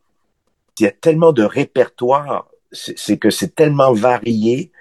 [0.78, 4.72] Il y a tellement de répertoire, c'est que c'est tellement varié.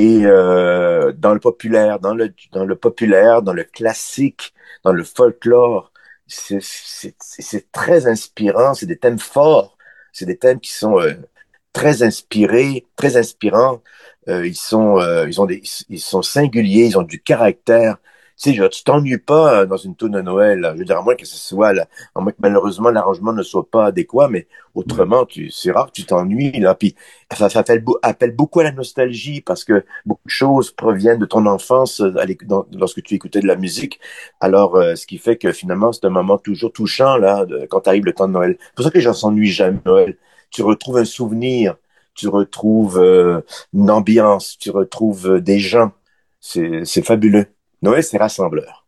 [0.00, 5.04] Et euh, dans le populaire, dans le dans le populaire, dans le classique, dans le
[5.04, 5.92] folklore,
[6.26, 8.72] c'est très inspirant.
[8.74, 9.76] C'est des thèmes forts.
[10.12, 11.12] C'est des thèmes qui sont euh,
[11.74, 13.82] très inspirés, très inspirants.
[14.28, 16.86] Euh, ils sont euh, ils ont des ils sont singuliers.
[16.86, 17.98] Ils ont du caractère.
[18.42, 20.62] Sais, genre, tu t'ennuies pas euh, dans une tourne de Noël.
[20.72, 23.42] Je veux dire, à moins que ce soit, là, à moins que malheureusement l'arrangement ne
[23.42, 26.74] soit pas adéquat, mais autrement, tu, c'est rare que tu t'ennuies là.
[26.74, 26.94] Puis
[27.30, 31.18] ça, ça appelle, beau- appelle beaucoup à la nostalgie parce que beaucoup de choses proviennent
[31.18, 32.14] de ton enfance euh,
[32.72, 34.00] lorsque tu écoutais de la musique.
[34.40, 38.06] Alors, euh, ce qui fait que finalement, c'est un moment toujours touchant là quand arrive
[38.06, 38.56] le temps de Noël.
[38.58, 40.16] C'est pour ça que les gens s'ennuient jamais Noël.
[40.50, 41.76] Tu retrouves un souvenir,
[42.14, 42.98] tu retrouves
[43.74, 45.92] une ambiance, tu retrouves des gens.
[46.40, 47.46] C'est c'est fabuleux.
[47.82, 48.86] Noël, c'est rassembleur.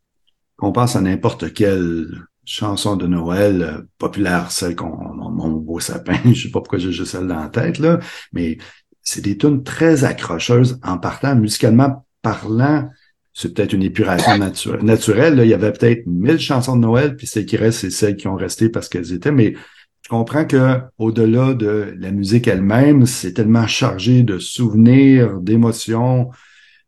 [0.56, 2.06] qu'on pense à n'importe quelle
[2.44, 6.92] chansons de Noël euh, populaires, celles qu'on mon, beau sapin, je sais pas pourquoi j'ai
[6.92, 8.00] juste celle dans la tête là,
[8.32, 8.58] mais
[9.02, 12.88] c'est des tunes très accrocheuses en partant musicalement parlant.
[13.34, 15.40] C'est peut-être une épuration naturelle.
[15.42, 18.28] Il y avait peut-être mille chansons de Noël, puis celles qui restent, c'est celles qui
[18.28, 19.32] ont resté parce qu'elles étaient.
[19.32, 19.54] Mais
[20.02, 26.30] je comprends que au-delà de la musique elle-même, c'est tellement chargé de souvenirs, d'émotions.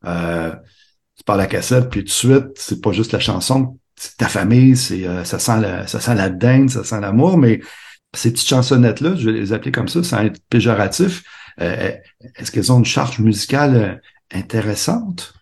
[0.04, 0.54] Euh,
[1.24, 4.76] parles la cassette, puis tout de suite, c'est pas juste la chanson, c'est ta famille,
[4.76, 7.60] c'est euh, ça sent la, ça sent la dinde, ça sent l'amour, mais
[8.14, 11.24] ces petites chansonnettes-là, je vais les appeler comme ça, sans être péjoratif,
[11.60, 11.92] euh,
[12.36, 15.34] est-ce qu'elles ont une charge musicale euh, intéressante?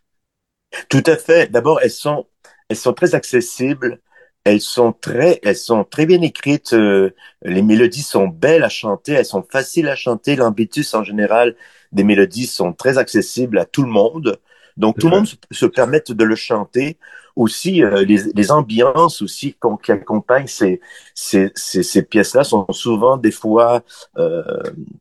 [0.89, 1.51] Tout à fait.
[1.51, 2.27] D'abord, elles sont,
[2.69, 4.01] elles sont très accessibles.
[4.45, 6.73] Elles sont très, elles sont très bien écrites.
[6.73, 9.13] les mélodies sont belles à chanter.
[9.13, 10.35] Elles sont faciles à chanter.
[10.35, 11.55] L'ambitus en général
[11.93, 14.41] des mélodies sont très accessibles à tout le monde.
[14.77, 16.99] Donc tout le monde se, permet de le chanter.
[17.35, 20.83] Aussi, euh, les, les, ambiances aussi qui accompagnent ces,
[21.15, 23.83] ces, ces, ces pièces-là sont souvent des fois
[24.19, 24.43] euh,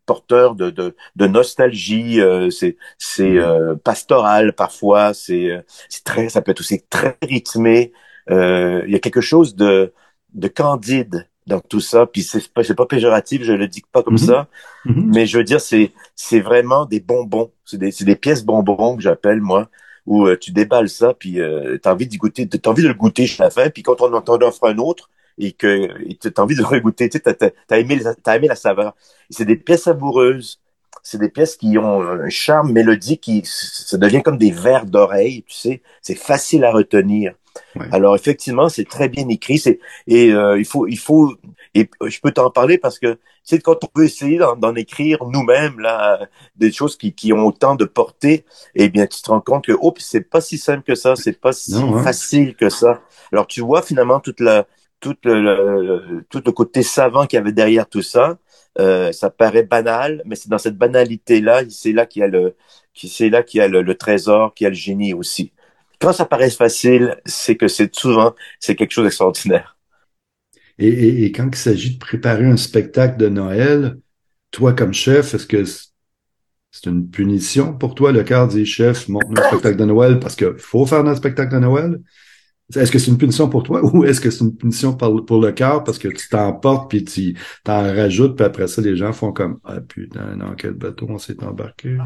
[0.06, 2.22] porteurs de, de, de nostalgie.
[2.22, 3.38] Euh, c'est c'est mm.
[3.38, 5.14] euh, pastoral parfois.
[5.14, 7.92] C'est euh, c'est très, ça peut être aussi très rythmé.
[8.30, 9.94] Il y a quelque chose de
[10.34, 12.06] de candide dans tout ça.
[12.06, 14.26] Puis c'est pas, pas péjoratif, je le dis pas comme mm-hmm.
[14.26, 14.48] ça,
[14.86, 15.14] mm-hmm.
[15.14, 17.52] mais je veux dire c'est c'est vraiment des bonbons.
[17.66, 19.70] C'est des c'est des pièces bonbons que j'appelle moi
[20.06, 22.88] où euh, tu déballes ça, puis euh, tu as envie d'y goûter, t'as envie de
[22.88, 26.28] le goûter jusqu'à la fin, puis quand on t'en offre un autre, et que tu
[26.36, 28.96] as envie de le regoûter, tu sais, t'as, aimé, t'as aimé la saveur.
[29.30, 30.60] C'est des pièces savoureuses,
[31.04, 35.44] c'est des pièces qui ont un charme mélodique qui, ça devient comme des vers d'oreille,
[35.48, 37.34] tu sais, c'est facile à retenir.
[37.92, 41.34] Alors effectivement, c'est très bien écrit, c'est et euh, il faut il faut
[41.74, 45.80] et je peux t'en parler parce que c'est quand on peut essayer d'en écrire nous-mêmes
[45.80, 49.66] là des choses qui, qui ont autant de portée, eh bien tu te rends compte
[49.66, 52.04] que oh c'est pas si simple que ça, c'est pas si hein.
[52.04, 53.02] facile que ça.
[53.32, 54.66] Alors tu vois finalement toute la
[55.00, 58.38] tout le, tout le côté savant qu'il y avait derrière tout ça.
[58.80, 62.28] Euh, ça paraît banal, mais c'est dans cette banalité là, c'est là qu'il y a
[62.28, 62.56] le
[62.94, 65.52] c'est là qu'il y a le, le trésor, qu'il y a le génie aussi
[66.02, 69.78] quand ça paraît facile, c'est que c'est souvent c'est quelque chose d'extraordinaire.
[70.80, 74.00] Et, et, quand il s'agit de préparer un spectacle de Noël,
[74.50, 79.28] toi comme chef, est-ce que c'est une punition pour toi, le cadre des chefs montre
[79.40, 82.02] un spectacle de Noël parce qu'il faut faire un spectacle de Noël?
[82.76, 85.52] Est-ce que c'est une punition pour toi ou est-ce que c'est une punition pour, le
[85.52, 89.32] cœur parce que tu t'emportes puis tu t'en rajoutes puis après ça les gens font
[89.32, 91.98] comme ah putain dans quel bateau on s'est embarqué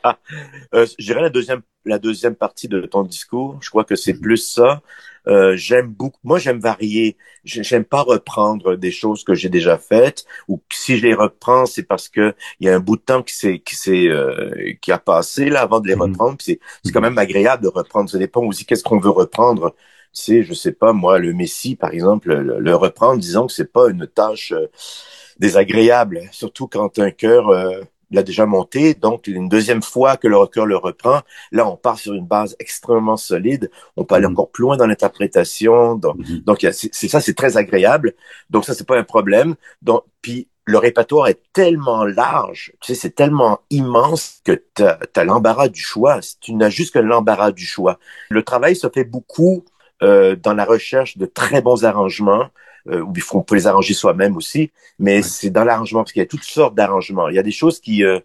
[0.74, 3.58] euh, Je dirais la deuxième la deuxième partie de ton discours.
[3.60, 4.82] Je crois que c'est plus ça.
[5.28, 6.18] Euh, j'aime beaucoup.
[6.24, 7.16] Moi, j'aime varier.
[7.44, 11.82] J'aime pas reprendre des choses que j'ai déjà faites ou si je les reprends, c'est
[11.82, 14.92] parce que il y a un bout de temps qui s'est qui s'est euh, qui
[14.92, 16.02] a passé là avant de les mhm.
[16.02, 16.36] reprendre.
[16.40, 18.10] C'est c'est quand même agréable de reprendre.
[18.10, 19.74] Ça dépend aussi qu'est-ce qu'on veut reprendre
[20.12, 23.88] sais, je sais pas, moi, le Messie, par exemple, le, reprendre, disons que c'est pas
[23.88, 24.66] une tâche euh,
[25.38, 28.94] désagréable, surtout quand un cœur euh, l'a déjà monté.
[28.94, 31.20] Donc, une deuxième fois que le cœur le reprend,
[31.50, 33.70] là, on part sur une base extrêmement solide.
[33.96, 34.32] On peut aller mm-hmm.
[34.32, 35.96] encore plus loin dans l'interprétation.
[35.96, 36.44] Donc, mm-hmm.
[36.44, 38.14] donc c'est ça, c'est très agréable.
[38.50, 39.54] Donc, ça, c'est pas un problème.
[39.82, 45.24] Donc, puis, le répertoire est tellement large, tu sais, c'est tellement immense que tu as,
[45.24, 46.20] l'embarras du choix.
[46.40, 47.98] Tu n'as juste que l'embarras du choix.
[48.30, 49.64] Le travail se fait beaucoup
[50.02, 52.48] euh, dans la recherche de très bons arrangements,
[52.88, 56.12] euh, où il faut, on peut les arranger soi-même aussi, mais c'est dans l'arrangement, parce
[56.12, 57.28] qu'il y a toutes sortes d'arrangements.
[57.28, 58.18] Il y a des choses qui, euh,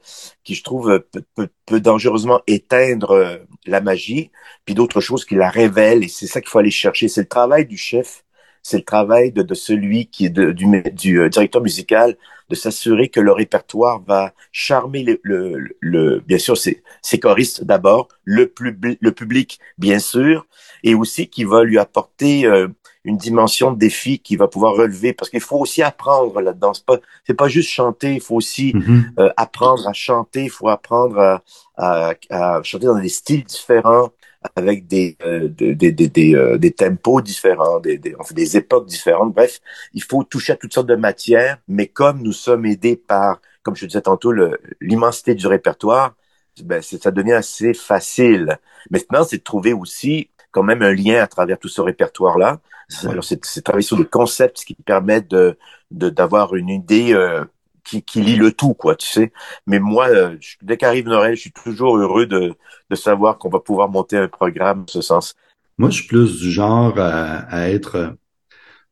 [0.44, 1.00] qui je trouve,
[1.36, 3.38] peut, peut, dangereusement éteindre euh,
[3.68, 4.32] la magie,
[4.66, 7.08] puis d'autres choses qui la révèlent, et c'est ça qu'il faut aller chercher.
[7.08, 8.24] C'est le travail du chef,
[8.64, 12.18] c'est le travail de, de celui qui est de, du, du directeur musical,
[12.50, 17.64] de s'assurer que le répertoire va charmer le, le, le bien sûr, ses, ses choristes
[17.64, 18.54] d'abord, le,
[19.02, 20.46] le public, bien sûr,
[20.84, 22.68] et aussi qui va lui apporter euh,
[23.04, 26.74] une dimension de défi qu'il va pouvoir relever parce qu'il faut aussi apprendre là-dedans.
[26.74, 29.20] C'est pas c'est pas juste chanter, il faut aussi mm-hmm.
[29.20, 31.44] euh, apprendre à chanter, il faut apprendre à,
[31.78, 34.12] à, à, chanter dans des styles différents
[34.56, 39.34] avec des euh, des, des, des, des, tempos différents, des, des, enfin, des époques différentes.
[39.34, 39.60] Bref,
[39.94, 43.76] il faut toucher à toutes sortes de matières, mais comme nous sommes aidés par, comme
[43.76, 44.34] je disais tantôt,
[44.82, 46.16] l'immensité du répertoire,
[46.64, 48.58] ben, ça devient assez facile.
[48.90, 52.60] Maintenant, c'est de trouver aussi quand même un lien à travers tout ce répertoire-là.
[53.04, 55.58] Alors, c'est, travailler sur des concepts qui permettent de,
[55.92, 57.44] d'avoir une idée euh,
[57.88, 59.32] qui, qui lie le tout, quoi, tu sais.
[59.66, 62.54] Mais moi, euh, dès qu'arrive Noël, je suis toujours heureux de,
[62.90, 65.36] de savoir qu'on va pouvoir monter un programme en ce sens.
[65.78, 68.16] Moi, je suis plus du genre à, être...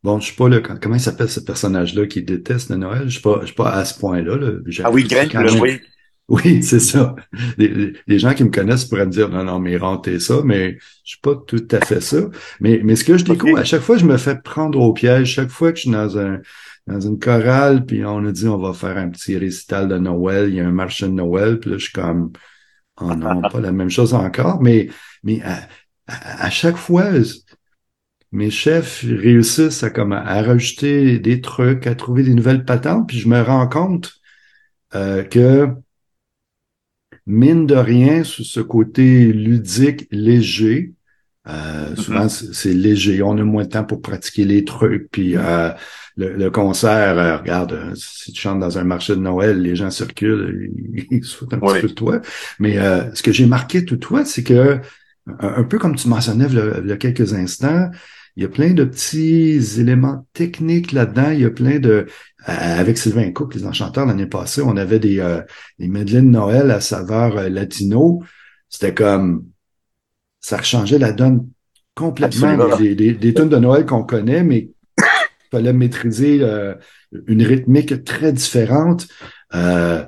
[0.03, 0.61] Bon, je suis pas là.
[0.61, 3.03] Comment il s'appelle ce personnage-là qui déteste le Noël?
[3.05, 4.37] Je suis pas, je suis pas à ce point-là.
[4.37, 4.51] Là.
[4.83, 5.79] Ah oui, Greg, oui.
[6.27, 7.15] Oui, c'est ça.
[7.57, 10.77] Les, les, gens qui me connaissent pourraient me dire non, non, mais rentez ça, mais
[11.03, 12.17] je suis pas tout à fait ça.
[12.59, 15.33] Mais, mais ce que je découvre, à chaque fois, je me fais prendre au piège.
[15.33, 16.39] Chaque fois que je suis dans un
[16.87, 20.49] dans une chorale, puis on a dit on va faire un petit récital de Noël,
[20.49, 22.31] il y a un marché de Noël, puis là, je suis comme
[23.01, 24.61] oh non, pas la même chose encore.
[24.61, 24.89] Mais,
[25.23, 25.67] mais à,
[26.07, 27.05] à, chaque fois,
[28.31, 33.19] mes chefs réussissent à comme à rajouter des trucs, à trouver des nouvelles patentes, puis
[33.19, 34.13] je me rends compte
[34.93, 35.69] euh, que
[37.25, 40.93] mine de rien, sur ce côté ludique, léger,
[41.47, 41.95] euh, mm-hmm.
[41.95, 45.71] souvent c'est léger, on a moins de temps pour pratiquer les trucs, puis euh,
[46.17, 50.71] le, concert, euh, regarde, si tu chantes dans un marché de Noël, les gens circulent,
[51.11, 52.21] ils, se foutent un petit peu de toi.
[52.59, 52.77] Mais
[53.13, 54.79] ce que j'ai marqué tout toi, c'est que
[55.39, 57.89] un, peu comme tu mentionnais il y a quelques instants,
[58.35, 61.31] il y a plein de petits éléments techniques là-dedans.
[61.31, 62.05] Il y a plein de...
[62.47, 65.41] Avec Sylvain Cook, les enchanteurs, l'année passée, on avait des, euh,
[65.79, 68.21] des de Noël à saveur euh, latino.
[68.69, 69.45] C'était comme...
[70.41, 71.49] Ça rechangeait la donne
[71.95, 72.77] complètement.
[72.77, 74.69] Des, des, des tunes de Noël qu'on connaît, mais
[75.55, 76.75] fallait maîtriser euh,
[77.27, 79.07] une rythmique très différente.
[79.53, 80.03] Euh,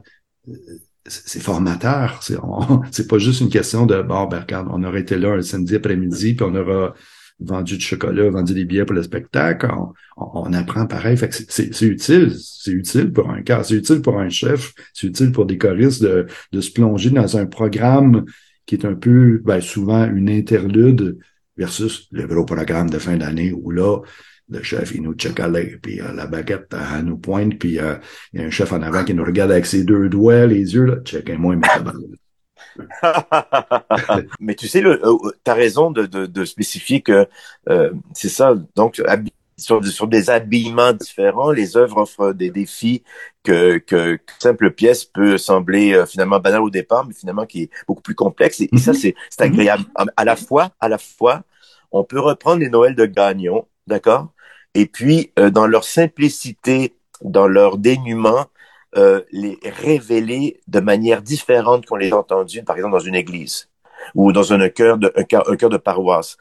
[1.06, 2.22] c'est formateur.
[2.92, 5.76] C'est pas juste une question de bon, ben regarde, on aurait été là un samedi
[5.76, 6.94] après-midi, puis on aura
[7.40, 9.70] vendu du chocolat, vendu des billets pour le spectacle.
[10.18, 11.18] On, apprend pareil.
[11.48, 12.34] C'est utile.
[12.38, 16.02] C'est utile pour un cas, c'est utile pour un chef, c'est utile pour des choristes
[16.02, 18.26] de, de se plonger dans un programme
[18.66, 21.20] qui est un peu, ben, souvent une interlude
[21.56, 24.00] versus le gros programme de fin d'année où là,
[24.50, 27.96] le chef, il nous chocolat, puis euh, la baguette à nous pointe, puis euh,
[28.34, 30.74] il y a un chef en avant qui nous regarde avec ses deux doigts, les
[30.74, 31.68] yeux, là, checkez-moi, mais
[34.40, 37.28] Mais tu sais, le, euh, as raison de, de, de, spécifier que
[37.70, 38.56] euh, c'est ça.
[38.76, 39.02] Donc,
[39.58, 43.04] sur, sur, des habillements différents, les œuvres offrent des défis
[43.44, 47.70] que, que simple pièce peut sembler euh, finalement banal au départ, mais finalement qui est
[47.88, 48.62] beaucoup plus complexe.
[48.62, 48.98] Et, ça, mhm.
[48.98, 49.86] c'est agréable.
[50.16, 51.44] À la fois, à la fois,
[51.92, 54.32] on peut reprendre les Noëls de Gagnon, d'accord?
[54.74, 58.46] Et puis, euh, dans leur simplicité, dans leur dénuement,
[58.96, 63.70] euh, les révéler de manière différente qu'on les a entendus, par exemple, dans une église
[64.16, 66.38] ou dans un cœur de, un cœur, un cœur de paroisse.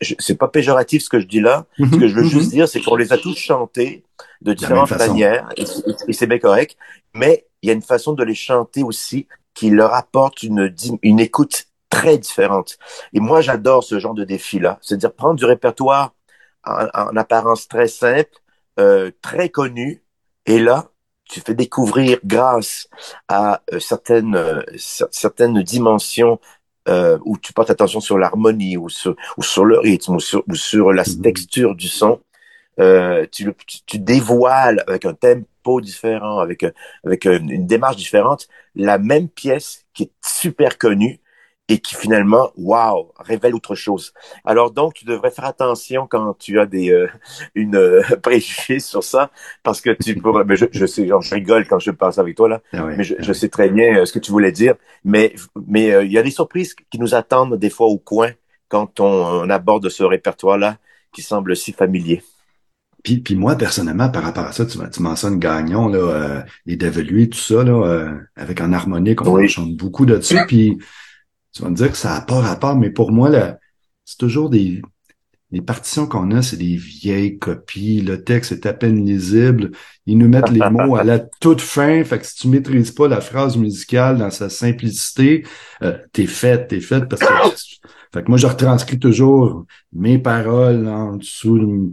[0.00, 1.66] C'est pas péjoratif ce que je dis là.
[1.78, 2.52] ce que je veux mhm, juste mhm.
[2.52, 4.04] dire, c'est qu'on les a tous chantés
[4.42, 5.64] de différentes manières, et,
[6.12, 6.76] c'est bien correct,
[7.14, 11.20] mais il y a une façon de les chanter aussi qui leur apporte une, une
[11.20, 12.78] écoute très différente.
[13.12, 14.78] Et moi, j'adore ce genre de défi-là.
[14.82, 16.14] C'est-à-dire prendre du répertoire
[16.64, 18.30] en, en apparence très simple,
[18.78, 20.02] euh, très connu,
[20.46, 20.90] et là,
[21.28, 22.88] tu fais découvrir grâce
[23.28, 26.40] à euh, certaines euh, certaines dimensions
[26.88, 30.42] euh, où tu portes attention sur l'harmonie ou sur ou sur le rythme ou sur,
[30.48, 31.22] ou sur la mhm.
[31.22, 32.20] texture du son.
[32.80, 33.52] Euh, tu,
[33.86, 36.64] tu, dévoiles avec un tempo différent avec
[37.04, 38.48] avec une démarche différente.
[38.74, 41.20] La même pièce qui est super connue
[41.68, 44.14] et qui finalement, waouh, révèle autre chose.
[44.44, 47.08] Alors donc, tu devrais faire attention quand tu as des euh,
[47.54, 49.30] une euh, préjugés sur ça,
[49.62, 50.44] parce que tu pourrais.
[50.44, 53.04] Mais je, je sais, genre, je rigole quand je passe avec toi là, ah mais
[53.04, 54.74] je, je, sais très bien euh, ce que tu voulais dire.
[55.04, 55.34] Mais
[55.66, 58.30] mais euh, il y a des surprises qui nous attendent des fois au coin
[58.68, 60.78] quand on, aborde ce répertoire-là
[61.12, 62.22] qui semble si familier.
[63.02, 67.30] Puis, puis moi, personnellement, par rapport à ça, tu, tu mentionnes Gagnon, là, les Develuis,
[67.30, 70.44] tout ça, là, avec un harmonique, on chante beaucoup de ça.
[70.46, 70.76] Puis
[71.52, 73.30] tu vas me dire que ça n'a pas rapport, mais pour moi,
[74.04, 74.82] c'est toujours des,
[75.50, 78.02] les partitions qu'on a, c'est des vieilles copies.
[78.02, 79.70] Le texte est à peine lisible.
[80.04, 82.04] Ils nous mettent les mots à la toute fin.
[82.04, 85.46] Fait que si tu maîtrises pas la phrase musicale dans sa simplicité,
[85.82, 90.88] euh, t'es faite, t'es faite parce que fait que moi, je retranscris toujours mes paroles
[90.88, 91.92] en dessous de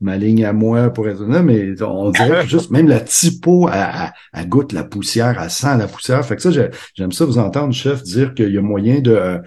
[0.00, 3.68] ma ligne à moi pour être là, mais on dirait que juste même la typo,
[3.68, 6.24] elle, goûte la poussière, elle sent la poussière.
[6.24, 6.50] Fait que ça,
[6.94, 9.38] j'aime ça vous entendre, chef, dire qu'il y a moyen de euh,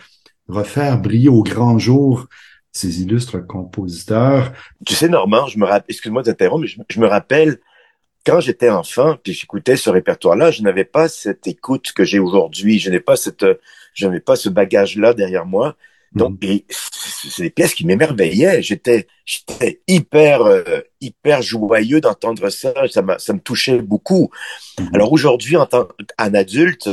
[0.47, 2.27] refaire briller au grand jour
[2.71, 4.51] ces illustres compositeurs.
[4.85, 7.59] Tu sais, Normand, je me rappelle, excuse-moi d'interrompre, mais je, me rappelle
[8.25, 12.77] quand j'étais enfant, puis j'écoutais ce répertoire-là, je n'avais pas cette écoute que j'ai aujourd'hui.
[12.77, 13.45] Je n'ai pas cette,
[13.93, 15.75] je n'avais pas ce bagage-là derrière moi.
[16.15, 16.45] Donc, mm.
[16.45, 18.61] et c'est des pièces qui m'émerveillaient.
[18.61, 22.73] J'étais, j'étais hyper, euh, hyper joyeux d'entendre ça.
[22.89, 24.29] Ça, ça me touchait beaucoup.
[24.77, 24.95] Mm-hmm.
[24.95, 26.89] Alors aujourd'hui, en tant qu'un adulte,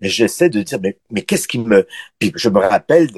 [0.00, 1.86] j'essaie de dire, mais, mais qu'est-ce qui me,
[2.18, 3.08] puis je me rappelle,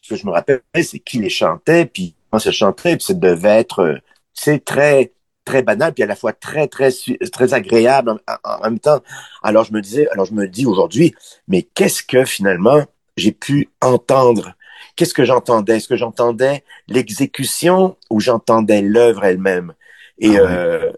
[0.00, 3.14] ce que je me rappelle, c'est qui les chantait, puis comment ça chantait, puis ça
[3.14, 4.00] devait être,
[4.34, 5.12] c'est très,
[5.44, 6.90] très banal, puis à la fois très, très,
[7.32, 9.00] très agréable en, en, même temps.
[9.42, 11.14] Alors je me disais, alors je me dis aujourd'hui,
[11.48, 12.84] mais qu'est-ce que finalement
[13.16, 14.54] j'ai pu entendre
[14.96, 15.76] Qu'est-ce que j'entendais?
[15.76, 19.74] Est-ce que j'entendais l'exécution ou j'entendais l'œuvre elle-même?
[20.18, 20.92] Et, Ah euh,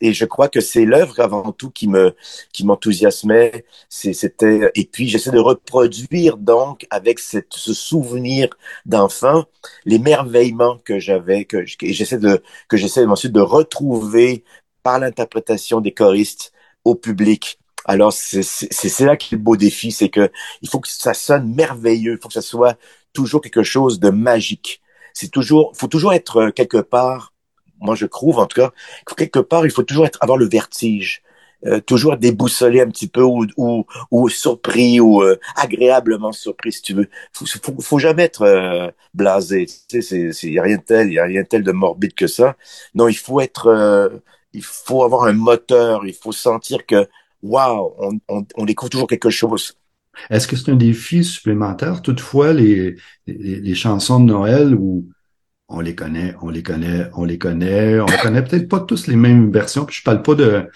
[0.00, 2.14] et je crois que c'est l'œuvre avant tout qui me
[2.52, 3.64] qui m'enthousiasmait.
[3.88, 8.48] C'était et puis j'essaie de reproduire donc avec cette, ce souvenir
[8.84, 9.44] d'enfant
[9.84, 14.44] l'émerveillement que j'avais que, j'essaie de que j'essaie ensuite de retrouver
[14.82, 16.52] par l'interprétation des choristes
[16.84, 17.58] au public.
[17.84, 20.30] Alors c'est là qui est le beau défi, c'est que
[20.60, 22.76] il faut que ça sonne merveilleux, il faut que ça soit
[23.16, 24.82] toujours quelque chose de magique.
[25.14, 27.32] C'est toujours, faut toujours être euh, quelque part.
[27.80, 28.70] Moi, je trouve, en tout cas,
[29.06, 31.22] que quelque part, il faut toujours être, avoir le vertige,
[31.66, 37.08] euh, toujours déboussolé un petit peu ou, surpris ou euh, agréablement surpris, si tu veux.
[37.32, 39.66] Faut, faut, faut jamais être euh, blasé.
[39.88, 42.14] Tu sais, c'est, y a rien de tel, y a rien de tel de morbide
[42.14, 42.56] que ça.
[42.94, 43.66] Non, il faut être,
[44.52, 46.06] il faut avoir un moteur.
[46.06, 47.08] Il faut sentir que,
[47.42, 47.94] waouh,
[48.28, 49.76] on découvre toujours quelque chose.
[50.30, 52.02] Est-ce que c'est un défi supplémentaire?
[52.02, 52.96] Toutefois, les,
[53.26, 55.06] les, les chansons de Noël où
[55.68, 59.16] on les connaît, on les connaît, on les connaît, on connaît peut-être pas tous les
[59.16, 59.84] mêmes versions.
[59.84, 60.68] Puis je parle pas de,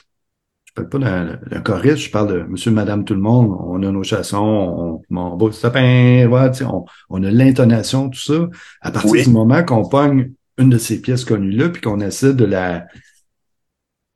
[0.64, 3.56] je parle pas d'un choriste, je parle de Monsieur, Madame, tout le monde.
[3.60, 6.28] On a nos chansons, on, mon beau sapin,
[6.62, 8.48] on, on a l'intonation, tout ça.
[8.80, 9.24] À partir Oui.
[9.24, 12.86] du moment qu'on pogne une de ces pièces connues là, puis qu'on essaie de la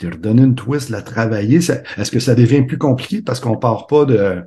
[0.01, 3.87] de redonner une twist, la travailler, est-ce que ça devient plus compliqué parce qu'on part
[3.87, 4.43] pas de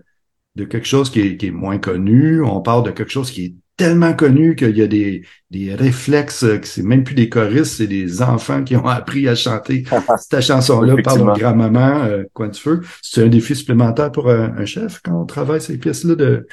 [0.57, 3.45] de quelque chose qui est, qui est moins connu, on part de quelque chose qui
[3.45, 7.29] est tellement connu qu'il y a des, des réflexes, euh, que c'est même plus des
[7.29, 9.83] choristes, c'est des enfants qui ont appris à chanter
[10.17, 12.81] cette chanson-là par leur grand-maman, euh, Coin du Feu.
[13.03, 16.47] C'est un défi supplémentaire pour un, un chef quand on travaille ces pièces-là, de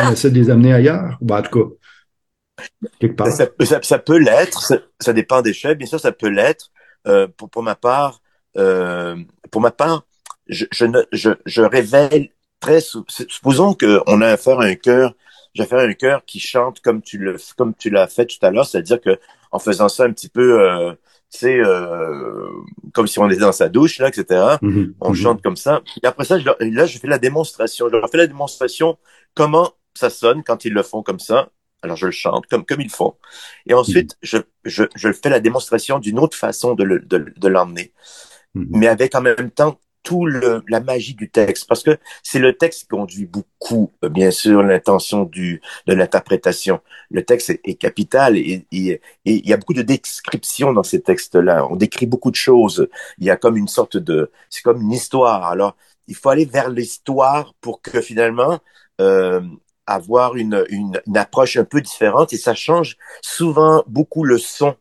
[0.00, 2.64] on essaie de les amener ailleurs, ou en tout cas,
[2.98, 3.28] quelque part.
[3.28, 6.70] Ça, ça, ça peut l'être, ça, ça dépend des chefs, bien sûr, ça peut l'être.
[7.06, 8.20] Euh, pour, pour ma part,
[8.56, 9.16] euh,
[9.50, 10.06] pour ma part,
[10.46, 12.30] je, je, ne, je, je révèle
[12.60, 15.14] très supposons qu'on a affaire à un chœur,
[15.54, 18.38] j'ai affaire à un chœur qui chante comme tu le comme tu l'as fait tout
[18.42, 19.18] à l'heure, c'est-à-dire que
[19.50, 20.92] en faisant ça un petit peu, euh,
[21.30, 22.48] tu sais, euh,
[22.92, 24.56] comme si on était dans sa douche là, etc.
[24.62, 25.16] Mhm, On mhm.
[25.16, 25.82] chante comme ça.
[26.02, 27.88] Et après ça, je là, je fais la démonstration.
[27.88, 28.96] Je leur fais la démonstration
[29.34, 31.50] comment ça sonne quand ils le font comme ça.
[31.82, 33.14] Alors, je le chante comme, comme ils font.
[33.66, 37.48] Et ensuite, je, je, je fais la démonstration d'une autre façon de, le, de, de
[37.48, 37.92] l'emmener.
[38.54, 38.66] Mhm.
[38.70, 41.66] Mais avec en même temps tout le, la magie du texte.
[41.68, 46.80] Parce que c'est le texte qui conduit beaucoup, bien sûr, l'intention du, de l'interprétation.
[47.10, 51.66] Le texte est, capital et il y a beaucoup de descriptions dans ces textes-là.
[51.70, 52.88] On décrit beaucoup de choses.
[53.18, 55.44] Il y a comme une sorte de, c'est comme une histoire.
[55.46, 55.76] Alors,
[56.08, 58.58] il faut aller vers l'histoire pour que finalement,
[59.00, 59.40] euh,
[59.86, 64.76] avoir une, une, une approche un peu différente et ça change souvent beaucoup le son.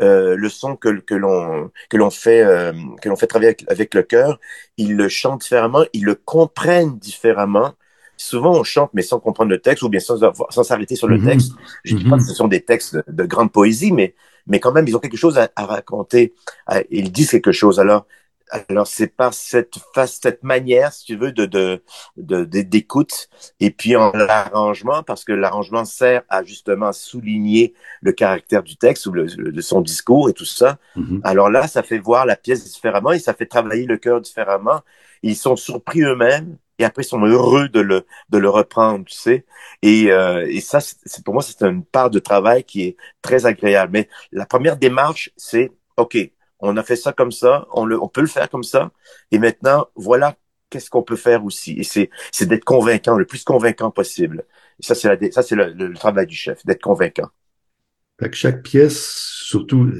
[0.00, 3.64] Euh, le son que, que l'on que l'on fait euh, que l'on fait travailler avec,
[3.68, 4.38] avec le cœur,
[4.76, 7.74] ils le chantent différemment, ils le comprennent différemment.
[8.18, 11.08] Souvent, on chante mais sans comprendre le texte ou bien sans avoir- sans s'arrêter sur
[11.08, 11.24] le Mhm.
[11.24, 11.52] texte.
[11.84, 12.20] Je dis pas Mhm.
[12.20, 14.14] que ce sont des textes de, de grande poésie, mais
[14.46, 16.34] mais quand même, ils ont quelque chose à, à raconter.
[16.66, 17.80] À- ils disent quelque chose.
[17.80, 18.06] Alors
[18.68, 21.82] alors c'est par cette face, cette manière, si tu veux, de de
[22.44, 23.28] d'écoute
[23.60, 29.06] et puis en l'arrangement, parce que l'arrangement sert à justement souligner le caractère du texte
[29.06, 30.78] ou le, le- de son discours et tout ça.
[30.94, 31.20] Mhm.
[31.24, 34.80] Alors là, ça fait voir la pièce différemment et ça fait travailler le cœur différemment.
[35.22, 39.14] Ils sont surpris eux-mêmes et après ils sont heureux de le de le reprendre, tu
[39.14, 39.44] sais.
[39.82, 43.46] Et euh, et ça, c'est- pour moi, c'est une part de travail qui est très
[43.46, 43.92] agréable.
[43.92, 46.16] Mais la première démarche, c'est ok,
[46.60, 48.90] on a fait ça comme ça, on le on peut le faire comme ça.
[49.30, 50.36] Et maintenant, voilà
[50.70, 51.72] qu'est-ce qu'on peut faire aussi.
[51.72, 54.44] Et c'est c'est d'être convaincant, le plus convaincant possible.
[54.80, 57.28] Et ça, c'est la ça c'est le, travail du chef, d'être convaincant.
[58.20, 59.92] Fait que chaque pièce, surtout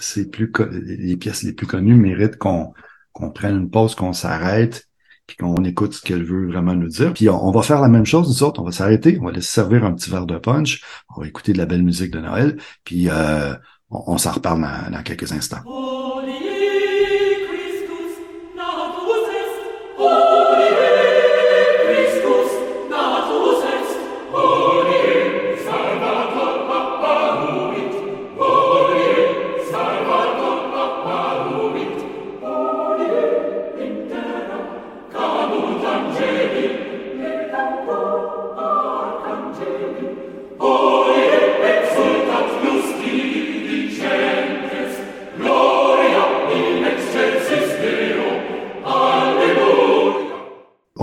[0.00, 2.72] c'est plus les pièces les plus connues, méritent qu'on
[3.12, 4.88] qu'on prenne une pause, qu'on s'arrête,
[5.26, 7.12] puis qu'on écoute ce qu'elle veut vraiment nous dire.
[7.12, 9.50] Puis on, va faire la même chose, nous autres, on va s'arrêter, on va laisser
[9.50, 10.82] servir un petit verre de punch,
[11.14, 13.54] on va écouter de la belle musique de Noël, puis euh,
[13.90, 15.62] on, s'en reparle dans, dans quelques instants.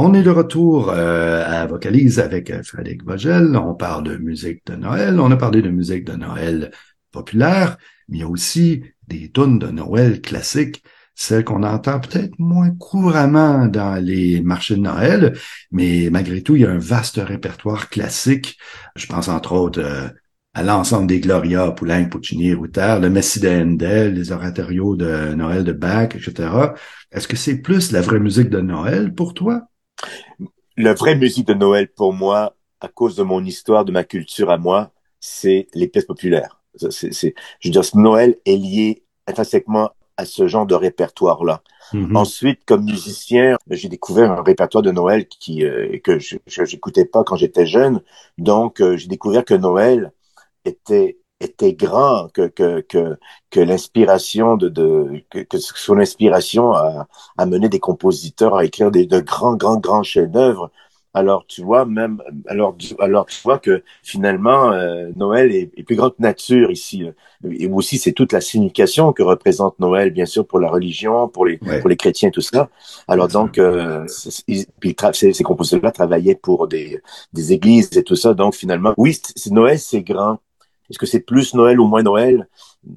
[0.08, 3.58] On est de retour euh, à Vocalise avec euh, Frédéric Vogel.
[3.58, 5.20] On parle de musique de Noël.
[5.20, 6.72] On a parlé de musique de Noël
[7.12, 7.78] populaire,
[8.08, 10.82] mais il y a aussi des tunes de Noël classiques,
[11.14, 15.38] celles qu'on entend peut-être moins couramment dans les marchés de Noël,
[15.72, 18.58] mais malgré tout, il y a un vaste répertoire classique.
[18.96, 20.08] Je pense entre autres euh,
[20.54, 25.74] à l'ensemble des Gloria, Poulenc, Puccini, Ruther, le Messie de les oratorios de Noël de
[25.74, 26.48] Bach, etc.
[27.12, 29.68] Est-ce que c'est plus la vraie musique de Noël pour toi?
[30.76, 34.52] La vraie musique de Noël pour moi, à cause de mon histoire, de ma culture
[34.52, 36.62] à moi, c'est les pièces populaires.
[36.76, 41.62] C'est, c'est, je veux dire, Noël est lié intrinsèquement à ce genre de répertoire-là.
[41.94, 42.16] Mhm.
[42.16, 47.24] Ensuite, comme musicien, j'ai découvert un répertoire de Noël qui euh, que je n'écoutais pas
[47.24, 48.02] quand j'étais jeune.
[48.38, 50.12] Donc, euh, j'ai découvert que Noël
[50.66, 53.18] était était grand, que que que,
[53.52, 57.08] que l'inspiration de, de que, que, son inspiration a,
[57.38, 60.72] a mené des compositeurs à écrire des de grands grands grands chefs-d'œuvre.
[61.14, 65.96] Alors tu vois même alors alors tu vois que finalement euh, Noël est, est, plus
[65.96, 67.06] grand que nature ici
[67.50, 71.46] et aussi c'est toute la signification que représente Noël bien sûr pour la religion pour
[71.46, 71.80] les Ouais.
[71.80, 72.70] pour les chrétiens tout ça.
[73.08, 74.06] Alors donc euh,
[74.80, 77.02] puis ces, ces compositeurs-là travaillaient pour des
[77.34, 78.34] des églises et tout ça.
[78.36, 79.20] Donc finalement oui
[79.52, 80.38] Noël c'est grand
[80.90, 82.48] est-ce que c'est plus Noël ou moins Noël?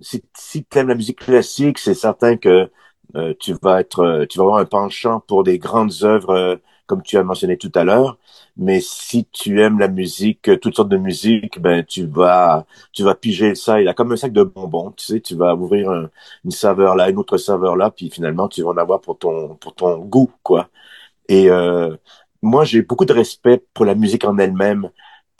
[0.02, 2.70] Si si tu aimes la musique classique c'est certain que
[3.16, 6.56] euh, tu vas être euh, tu vas avoir un penchant pour des grandes œuvres euh,
[6.86, 8.18] comme tu as mentionné tout à l'heure.
[8.56, 13.02] Mais si tu aimes la musique, euh, toutes sortes de musique, ben tu vas tu
[13.04, 13.80] vas piger ça.
[13.80, 16.10] Il a comme un sac de bonbons, tu sais, tu vas ouvrir un-
[16.44, 19.54] une saveur là, une autre saveur là, puis finalement tu vas en avoir pour ton
[19.56, 20.68] pour ton goût, quoi.
[21.28, 21.96] Et euh,
[22.42, 24.90] moi, j'ai beaucoup de respect pour la musique en elle-même,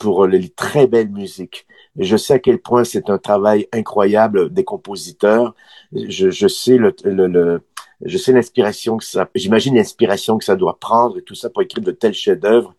[0.01, 1.67] pour les très belles musiques.
[1.97, 5.53] Je sais à quel point c'est un travail incroyable des compositeurs.
[5.93, 7.61] Je, je sais le, le, le
[8.03, 11.61] je sais l'inspiration que ça, j'imagine l'inspiration que ça doit prendre et tout ça pour
[11.61, 12.73] écrire de tels chefs-d'œuvre.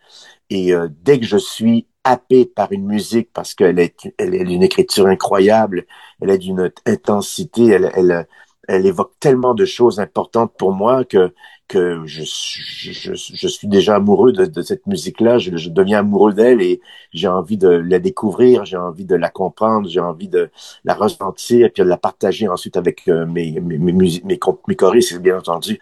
[0.51, 4.45] Et euh, dès que je suis happé par une musique parce qu'elle est, elle est
[4.45, 5.87] d'une écriture incroyable,
[6.21, 8.27] elle est d'une intensité, elle, elle,
[8.67, 11.33] elle évoque tellement de choses importantes pour moi que
[11.73, 16.35] que je, je, je, suis déjà amoureux de, de cette musique-là, je, je deviens amoureux
[16.35, 16.81] d'elle et
[17.13, 20.51] j'ai envie de la découvrir, j'ai envie de la comprendre, j'ai envie de
[20.85, 24.77] la ressentir et puis de la partager ensuite avec euh, mes, mes, mes, mes, mes
[24.77, 25.81] choristes, bien entendu.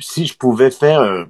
[0.00, 1.26] Si je pouvais faire un,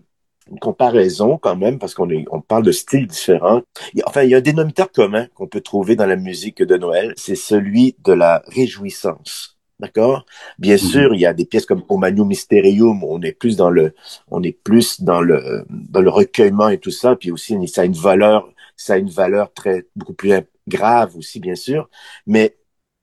[0.50, 3.62] une comparaison quand même, parce qu'on on parle de styles différents.
[4.06, 7.12] Enfin, il y a un dénominateur commun qu'on peut trouver dans la musique de Noël,
[7.16, 9.58] c'est celui de la réjouissance.
[9.82, 10.26] D'accord?
[10.60, 10.78] Bien Mhm.
[10.78, 13.94] sûr, il y a des pièces comme Omanium Mysterium, on est plus dans le,
[14.30, 17.16] on est plus dans le, dans le recueillement et tout ça.
[17.16, 20.32] Puis aussi, ça a une valeur, ça a une valeur très beaucoup plus
[20.68, 21.90] grave aussi, bien sûr.
[22.28, 22.56] Mais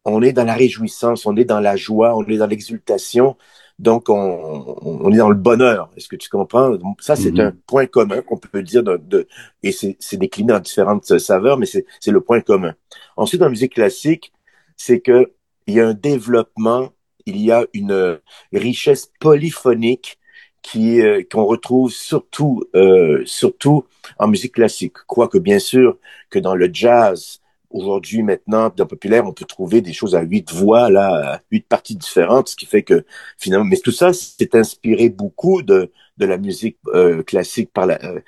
[0.05, 3.35] on est dans la réjouissance, on est dans la joie, on est dans l'exultation.
[3.77, 5.89] Donc, on, on est dans le bonheur.
[5.97, 6.73] Est-ce que tu comprends?
[6.99, 7.39] Ça, c'est Mhm.
[7.39, 9.27] un point commun qu'on peut dire de, de
[9.63, 12.73] et c'est décliné en différentes saveurs, mais c'est c'est le point commun.
[13.17, 14.33] Ensuite, dans la musique classique,
[14.77, 15.31] c'est que
[15.69, 16.89] il y a un développement,
[17.27, 18.19] il y a une
[18.51, 20.17] richesse polyphonique
[20.63, 23.85] qui euh, qu'on retrouve surtout euh, surtout
[24.17, 24.97] en musique classique.
[25.05, 25.97] Quoique bien sûr
[26.31, 27.39] que dans le jazz
[27.69, 31.65] aujourd'hui maintenant dans populaire on peut trouver des choses à huit voix là, à huit
[31.67, 33.05] parties différentes, ce qui fait que
[33.37, 37.99] finalement, mais tout ça c'est inspiré beaucoup de de la musique euh, classique par la
[38.03, 38.19] euh,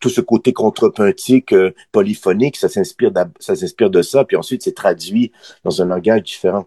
[0.00, 4.74] tout ce côté contrepuntique euh, polyphonique ça s'inspire ça s'inspire de ça puis ensuite c'est
[4.74, 5.32] traduit
[5.64, 6.66] dans un langage différent.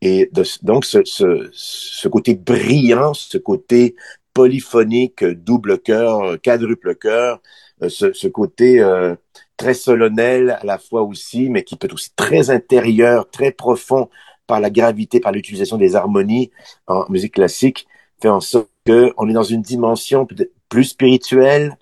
[0.00, 3.96] Et de, donc ce, ce, ce côté brillant ce côté
[4.38, 7.40] polyphonique double cœur quadruple cœur
[7.88, 9.14] ce, ce côté euh,
[9.56, 14.08] très solennel à la fois aussi mais qui peut être aussi très intérieur très profond
[14.46, 16.50] par la gravité par l'utilisation des harmonies
[16.86, 17.86] en musique classique
[18.20, 20.26] fait en sorte qu'on est dans une dimension
[20.68, 21.76] plus spirituelle,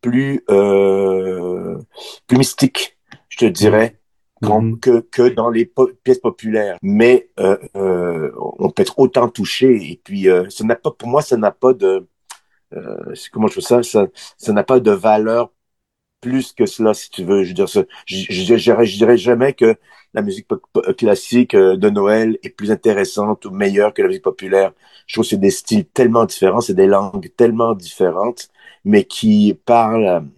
[0.00, 1.78] plus euh,
[2.26, 2.98] plus mystique,
[3.28, 3.96] je te dirais,
[4.42, 4.48] Mhm.
[4.50, 4.80] mm -hmm.
[4.80, 5.66] que que dans les
[6.04, 6.76] pièces populaires.
[6.82, 11.08] Mais euh, euh, on peut être autant touché et puis euh, ça n'a pas, pour
[11.08, 12.06] moi, ça n'a pas de
[12.74, 14.06] euh, comment je fais ça,
[14.38, 15.52] ça n'a pas de valeur
[16.20, 17.42] plus que cela, si tu veux.
[17.44, 19.76] Je veux dire, je, je, je, je dirais jamais que
[20.14, 20.48] la musique
[20.98, 24.72] classique euh, de Noël est plus intéressante ou meilleure que la musique populaire.
[25.06, 28.48] Je trouve que c'est des styles tellement différents, c'est des langues tellement différentes,
[28.84, 30.28] mais qui parlent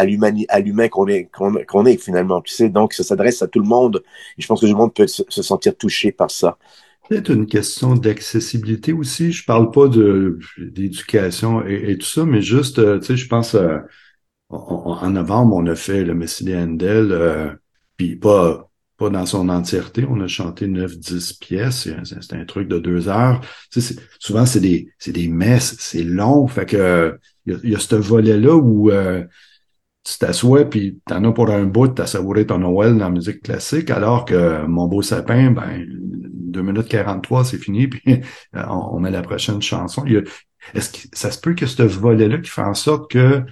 [0.00, 2.40] à l'humain qu'on est qu'on qu est finalement.
[2.42, 4.02] Tu sais, donc ça s'adresse à tout le monde.
[4.38, 6.58] Et je pense que tout le monde peut se, se sentir touché par ça.
[7.10, 9.32] Peut-être une question d'accessibilité aussi.
[9.32, 9.88] Je parle pas
[10.58, 13.78] d'éducation et, tout ça, mais juste, euh, tu sais, je pense euh,
[14.48, 17.50] en novembre, on a fait le Messie de Handel, euh,
[17.96, 20.04] puis pas pas dans son entièreté.
[20.08, 21.88] On a chanté 9-10 pièces.
[22.04, 23.40] C'est un truc de deux heures.
[24.18, 26.46] Souvent, c'est des, des messes, c'est long.
[26.46, 28.90] Fait que il y, a ce volet-là où
[30.04, 33.42] tu t'assois puis t'en as pour un bout, t'as savouré ton Noël dans la musique
[33.42, 38.20] classique, alors que Mon beau sapin, ben 2 minutes 43, c'est fini, puis
[38.54, 40.04] on, on met la prochaine chanson.
[40.74, 43.42] Est-ce que ça se peut que ce volet-là qui fait en sorte que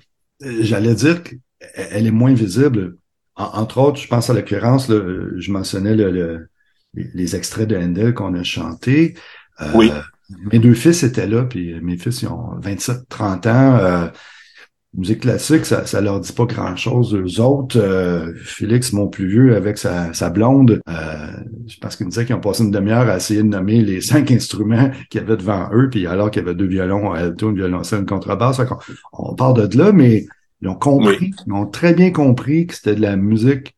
[0.40, 2.96] j'allais dire qu'elle est moins visible?
[3.36, 6.49] Entre autres, je pense à l'occurrence, je mentionnais le,
[6.94, 9.14] les, extraits de Handel qu'on a chantés.
[9.61, 9.92] Euh, oui.
[10.53, 13.76] Mes deux fils étaient là, puis mes fils, ils ont 27, 30 ans.
[13.76, 14.09] Euh,
[14.99, 17.14] musique classique, ça, ça leur dit pas grand-chose.
[17.14, 21.30] Eux autres, euh, Félix, mon plus vieux, avec sa, sa blonde, euh,
[21.66, 24.01] je pense qu'ils me disaient qu'ils ont passé une demi-heure à essayer de nommer les
[24.01, 27.18] cinq instruments qu'il y avait devant eux, puis alors qu'il y avait deux violons, un
[27.18, 28.59] alto, une violoncelle, une contrebasse.
[29.12, 30.26] On, on part de là, mais
[30.61, 33.76] ils ont compris, ils ont très bien compris que c'était de la musique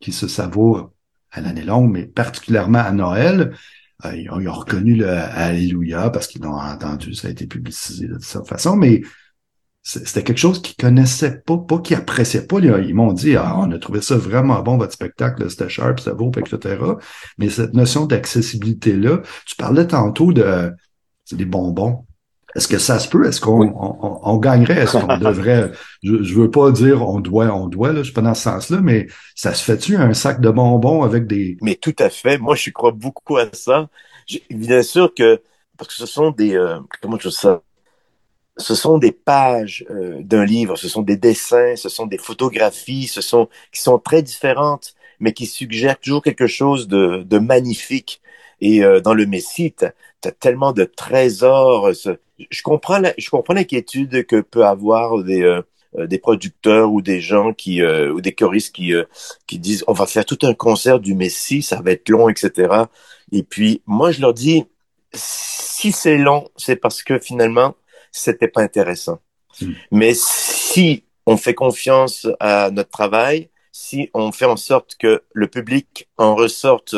[0.00, 0.90] qui se savoure
[1.30, 3.52] à l'année longue, mais particulièrement à Noël.
[4.04, 7.46] Euh, ils, ont, ils, ont, reconnu le Alléluia parce qu'ils l'ont entendu, ça a été
[7.46, 9.02] publicisé de cette façon, mais
[9.82, 12.60] c'était quelque chose qu'ils connaissaient pas, pas qu'ils appréciaient pas.
[12.60, 16.14] Ils m'ont dit, ah, on a trouvé ça vraiment bon, votre spectacle, c'était sharp, c'était
[16.14, 16.78] beau, etc.
[17.38, 20.72] Mais cette notion d'accessibilité-là, tu parlais tantôt de,
[21.24, 22.06] c'est des bonbons.
[22.54, 23.26] Est-ce que ça se peut?
[23.26, 24.82] Est-ce qu'on on, gagnerait?
[24.82, 25.72] Est-ce qu'on devrait?
[26.02, 28.42] Je, je veux pas dire on doit, on doit, là, je suis pas dans ce
[28.42, 31.56] sens-là, mais ça se fait-tu un sac de bonbons avec des.
[31.62, 32.38] Mais tout à fait.
[32.38, 33.88] Moi, je crois beaucoup à ça.
[34.50, 35.40] bien sûr que,
[35.78, 37.62] parce que ce sont des, euh, comment je dis ça?
[38.58, 43.06] Ce sont des pages euh, d'un livre, ce sont des dessins, ce sont des photographies,
[43.06, 48.20] ce sont, qui sont très différentes, mais qui suggèrent toujours quelque chose de, de magnifique.
[48.62, 51.90] Et euh, dans le Messie, tu as, tellement de trésors.
[51.92, 55.62] Je comprends je comprends l'inquiétude que peut avoir des, euh,
[55.96, 58.92] euh, des producteurs ou des gens qui ou des choristes qui
[59.48, 62.84] qui disent on va faire tout un concert du Messie, ça va être long, etc.
[63.32, 64.64] Et puis moi je leur dis
[65.12, 67.74] si c'est long, c'est parce que finalement
[68.12, 69.20] c'était pas intéressant.
[69.60, 69.72] Hmm.
[69.90, 75.48] Mais si on fait confiance à notre travail, si on fait en sorte que le
[75.48, 76.94] public en ressorte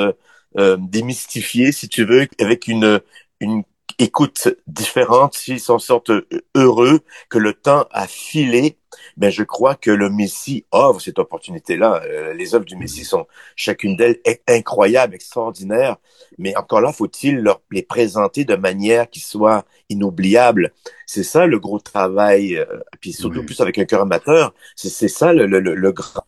[0.59, 3.01] euh, démystifier, si tu veux, avec une,
[3.41, 3.65] une
[3.99, 6.13] écoute différente, s'ils s'en sortent
[6.55, 8.79] heureux, que le temps a filé,
[9.17, 12.03] ben je crois que le Messie offre cette opportunité-là.
[12.05, 13.27] Euh, les œuvres du Messie sont
[13.57, 15.97] chacune d'elles incroyables, extraordinaires,
[16.39, 20.73] mais encore là, faut-il leur les présenter de manière qui soit inoubliable.
[21.07, 22.65] C'est ça le gros travail, euh,
[23.01, 26.25] puis surtout plus avec un cœur amateur, c'est ça le, le, le, le grand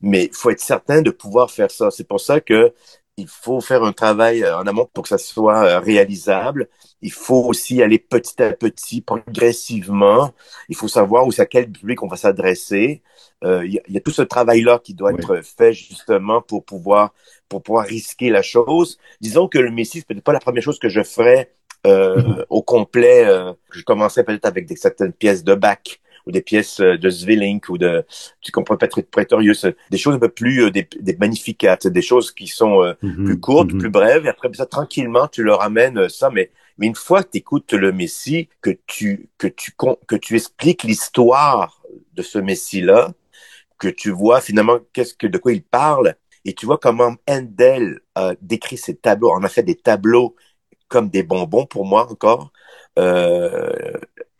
[0.00, 1.90] Mais faut être certain de pouvoir faire ça.
[1.90, 2.72] C'est pour ça que
[3.16, 6.68] il faut faire un travail euh, en amont pour que ça soit euh, réalisable.
[7.02, 10.32] Il faut aussi aller petit à petit, progressivement.
[10.68, 13.02] Il faut savoir où c'est à quel public on va s'adresser.
[13.44, 17.12] Euh, il, y a, tout ce travail-là qui doit être fait justement pour pouvoir
[17.48, 18.98] pour pouvoir risquer la chose.
[19.20, 21.52] Disons que le Messie, c'est peut-être pas la première chose que je ferais
[21.84, 22.46] mm-hmm.
[22.48, 23.26] au complet.
[23.72, 27.60] je commençais peut-être avec des, certaines pièces de bac ou des pièces euh, de Zwilling
[27.68, 28.04] ou de,
[28.40, 32.32] tu comprends, Patrick Pretorius, des choses un peu plus, euh, des, des magnificats, des choses
[32.32, 33.78] qui sont euh, mhm, plus courtes, mhm.
[33.78, 37.30] plus brèves, et après ça, tranquillement, tu leur amènes ça, mais, mais une fois que
[37.32, 39.72] tu écoutes le Messie, que tu, que tu,
[40.06, 41.82] que tu expliques l'histoire
[42.14, 43.12] de ce Messie-là,
[43.78, 46.14] que tu vois finalement qu'est-ce que, de quoi il parle,
[46.44, 50.34] et tu vois comment Handel a décrit ses tableaux, on a fait des tableaux
[50.88, 52.52] comme des bonbons pour moi encore.
[52.98, 53.92] Euh,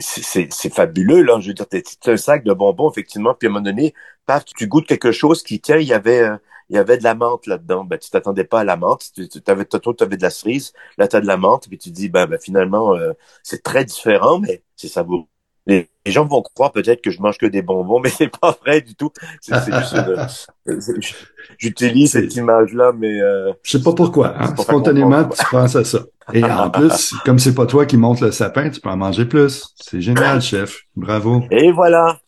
[0.02, 1.38] c'est fabuleux, là.
[1.40, 3.94] Je veux dire, c'est un sac de bonbons, effectivement, puis à un moment donné,
[4.26, 6.36] paf, tu goûtes quelque chose qui, tiens, il y avait, euh,
[6.68, 7.84] il y avait de la menthe là-dedans.
[7.84, 9.12] Ben, tu t'attendais pas à la menthe.
[9.14, 10.72] Tu, avais, tu avais de la cerise.
[10.98, 13.84] Là, tu as de la menthe, puis tu dis, ben, ben finalement, euh, c'est très
[13.84, 15.26] différent, mais c'est savoureux.
[15.66, 18.56] Les, les, gens vont croire peut-être que je mange que des bonbons, mais c'est pas
[18.64, 19.12] vrai du tout.
[19.40, 19.96] C'est juste,
[21.58, 24.34] j'utilise cette image-là, mais euh, je sais pas pourquoi.
[24.38, 24.54] Hein?
[24.56, 26.00] Spontanément, tu penses à ça.
[26.32, 29.24] Et en plus, comme c'est pas toi qui montes le sapin, tu peux en manger
[29.24, 29.74] plus.
[29.76, 30.82] C'est génial, chef.
[30.96, 31.44] Bravo.
[31.50, 32.20] Et voilà.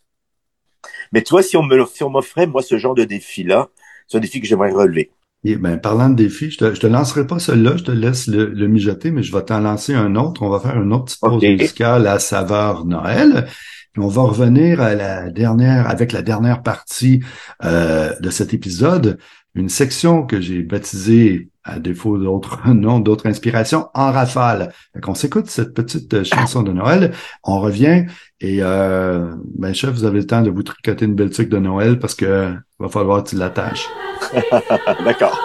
[1.12, 3.68] Mais toi, si on me si on m'offrait moi ce genre de défi-là,
[4.08, 5.10] c'est un défi que j'aimerais relever.
[5.46, 8.66] Et ben, parlant de défi, je te, te lancerai pas celui-là, je te laisse le,
[8.66, 10.42] mijoter, mais je vais t'en lancer un autre.
[10.42, 13.46] On va faire une autre petite pause musicale à saveur Noël.
[13.92, 17.20] Puis on va revenir à la dernière, avec la dernière partie
[17.62, 19.18] euh, de cet épisode,
[19.54, 24.72] une section que j'ai baptisée, à défaut d'autres noms, d'autres inspirations, en rafale.
[25.06, 27.12] On s'écoute cette petite chanson de Noël.
[27.42, 28.06] On revient
[28.40, 31.58] et euh, ben chef, vous avez le temps de vous tricoter une belle truc de
[31.58, 33.88] Noël parce que va falloir que tu l'attaches.
[35.04, 35.40] D'accord.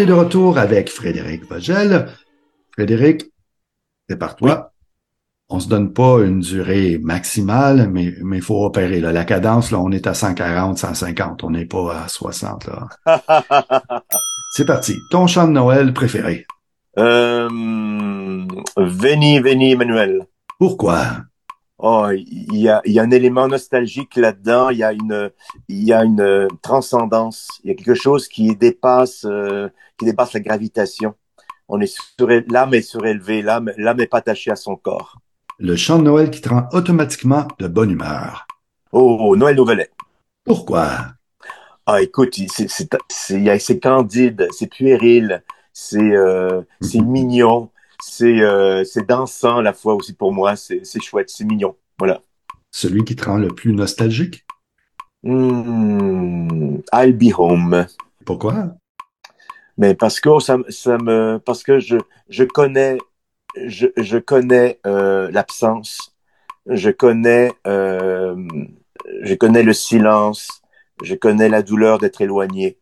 [0.00, 2.08] Est de retour avec Frédéric Vogel.
[2.72, 3.24] Frédéric,
[4.08, 4.72] c'est par toi.
[5.48, 9.00] on se donne pas une durée maximale, mais mais il faut opérer.
[9.00, 9.12] Là.
[9.12, 11.44] La cadence, là, on est à 140, 150.
[11.44, 12.66] On n'est pas à 60.
[12.66, 12.88] Là.
[14.52, 14.96] C'est parti.
[15.10, 16.46] Ton chant de Noël préféré?
[16.98, 17.48] Euh,
[18.76, 20.26] Veni, Veni, Emmanuel.
[20.58, 21.02] Pourquoi?
[21.82, 24.68] Oh, il y a, y a un élément nostalgique là-dedans.
[24.68, 25.30] Il y a une,
[25.68, 27.48] il y a une transcendance.
[27.64, 31.14] Il y a quelque chose qui dépasse, euh, qui dépasse la gravitation.
[31.68, 35.16] On est sur, l'âme est surélevée, l'âme, l'âme n'est pas attachée à son corps.
[35.58, 38.46] Le chant de Noël qui te rend automatiquement de bonne humeur.
[38.92, 39.90] Oh, Noël Nouvelet.
[40.44, 40.90] Pourquoi?
[41.86, 47.70] Ah, écoute, c'est, c'est, c'est, c'est candide, c'est puéril, c'est, euh, c'est mignon,
[48.02, 51.76] c'est, euh, c'est dansant à la fois aussi pour moi, c'est, chouette, c'est mignon.
[51.98, 52.22] Voilà.
[52.70, 54.46] Celui qui te rend le plus nostalgique?
[55.22, 57.86] Hmm, I'll be home.
[58.24, 58.74] Pourquoi?
[59.76, 61.96] Mais parce que ça, ça me, parce que je,
[62.28, 62.98] je connais,
[63.66, 66.14] je, je connais euh, l'absence,
[66.66, 68.36] je connais, euh,
[69.22, 70.62] je connais le silence,
[71.02, 72.78] je connais la douleur d'être éloigné.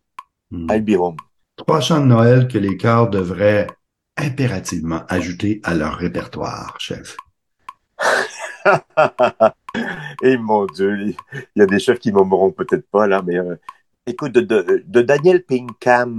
[0.51, 0.67] Hmm.
[0.69, 1.17] I'll be home.
[1.55, 3.67] Trois chants de Noël que les chœurs devraient
[4.19, 7.17] impérativement ajouter à leur répertoire, chef.
[10.23, 11.15] Et mon Dieu, il
[11.55, 13.55] y a des chefs qui m'aimeront peut-être pas là, mais euh,
[14.05, 16.17] écoute, de, de, de Daniel Pinkham,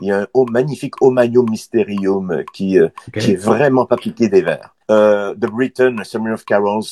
[0.00, 2.88] il y a un oh, magnifique Omanium Mysterium qui, euh,
[3.18, 4.74] qui est vraiment pas piqué des verres.
[4.90, 6.84] Euh, The Britain, Summer of Carols,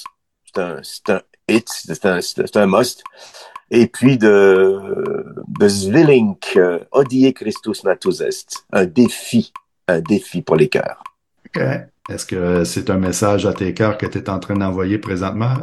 [0.44, 3.04] c'est un, c'est un hit, c'est un, c'est un must.
[3.70, 9.52] Et puis de, de Zwilling, euh, Odie Christus Natus Est, un défi,
[9.88, 11.02] un défi pour les chœurs.
[11.46, 11.62] OK.
[12.08, 15.56] Est-ce que c'est un message à tes cœurs que tu es en train d'envoyer présentement?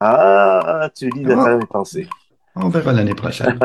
[0.00, 1.56] Ah, tu lis de Ah.
[1.56, 2.08] mes pensées.
[2.54, 3.58] On verra l'année prochaine.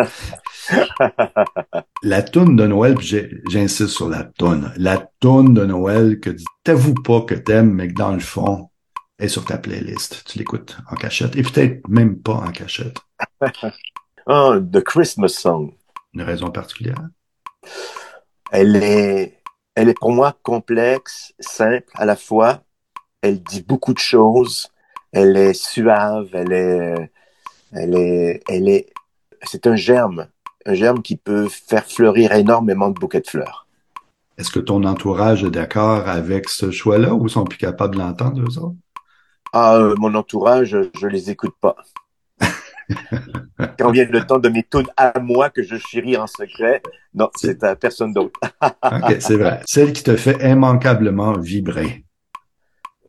[2.03, 4.71] la toune de Noël, j'insiste sur la toune.
[4.77, 6.29] La toune de Noël que
[6.63, 8.69] t'avoues pas que t'aimes, mais que dans le fond,
[9.19, 10.23] est sur ta playlist.
[10.25, 11.35] Tu l'écoutes en cachette.
[11.35, 12.97] Et peut-être même pas en cachette.
[14.29, 15.71] Ah, The Christmas Song.
[16.13, 16.99] Une raison particulière?
[18.51, 19.36] Elle est,
[19.77, 22.63] elle est pour moi complexe, simple à la fois.
[23.21, 24.69] Elle dit beaucoup de choses.
[25.11, 26.29] Elle est suave.
[26.33, 27.11] Elle est,
[27.71, 28.87] elle est, elle est,
[29.43, 30.29] c'est un germe,
[30.65, 33.67] un germe qui peut faire fleurir énormément de bouquets de fleurs.
[34.39, 38.41] Est-ce que ton entourage est d'accord avec ce choix-là ou sont plus capables de l'entendre,
[38.41, 38.75] eux autres?
[39.53, 41.75] Ah, euh, mon entourage, je les écoute pas.
[43.79, 46.81] Quand vient le temps de mes tunes à moi que je chéris en secret,
[47.13, 48.39] non, c'est à personne d'autre.
[48.91, 49.61] OK, c'est vrai.
[49.65, 52.03] Celle qui te fait immanquablement vibrer.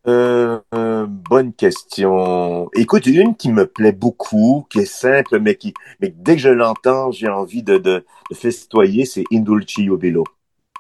[0.07, 2.71] Euh, euh, bonne question.
[2.75, 6.49] Écoute, une qui me plaît beaucoup, qui est simple, mais qui, mais dès que je
[6.49, 10.25] l'entends, j'ai envie de, de, de festoyer, c'est Indulci Jubilo.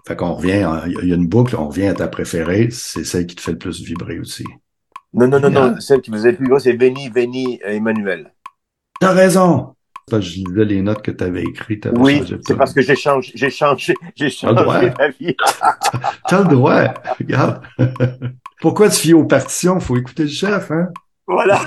[0.06, 3.04] Fait qu'on revient, en- il y a une boucle, on revient à ta préférée, c'est
[3.04, 4.44] celle qui te fait le plus vibrer aussi.
[5.12, 8.32] Non, non, non, non, celle qui vous est plus grosse, c'est Veni, Veni, Emmanuel.
[9.00, 9.74] T'as raison!
[10.10, 11.88] Parce que je lisais les notes que tu avais écrites.
[11.96, 15.36] Oui, c'est parce que j'ai changé, j'ai changé, j'ai changé ma vie.
[16.28, 17.60] T'as le droit, regarde.
[18.60, 19.78] Pourquoi tu fies aux partitions?
[19.80, 20.88] Faut écouter le chef, hein?
[21.26, 21.60] Voilà.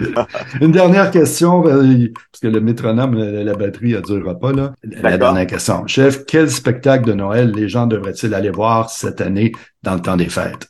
[0.60, 4.74] Une dernière question, parce que le métronome, la, batterie, elle durera pas, là.
[4.82, 5.86] La dernière question.
[5.86, 9.52] Chef, quel spectacle de Noël les gens devraient-ils aller voir cette année
[9.84, 10.68] dans le temps des fêtes?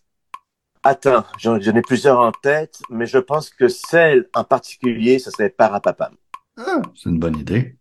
[0.83, 5.51] Attends, j'en ai plusieurs en tête, mais je pense que celle en particulier, ce serait
[5.51, 6.14] Parapapam.
[6.57, 7.76] Ah, c'est une bonne idée.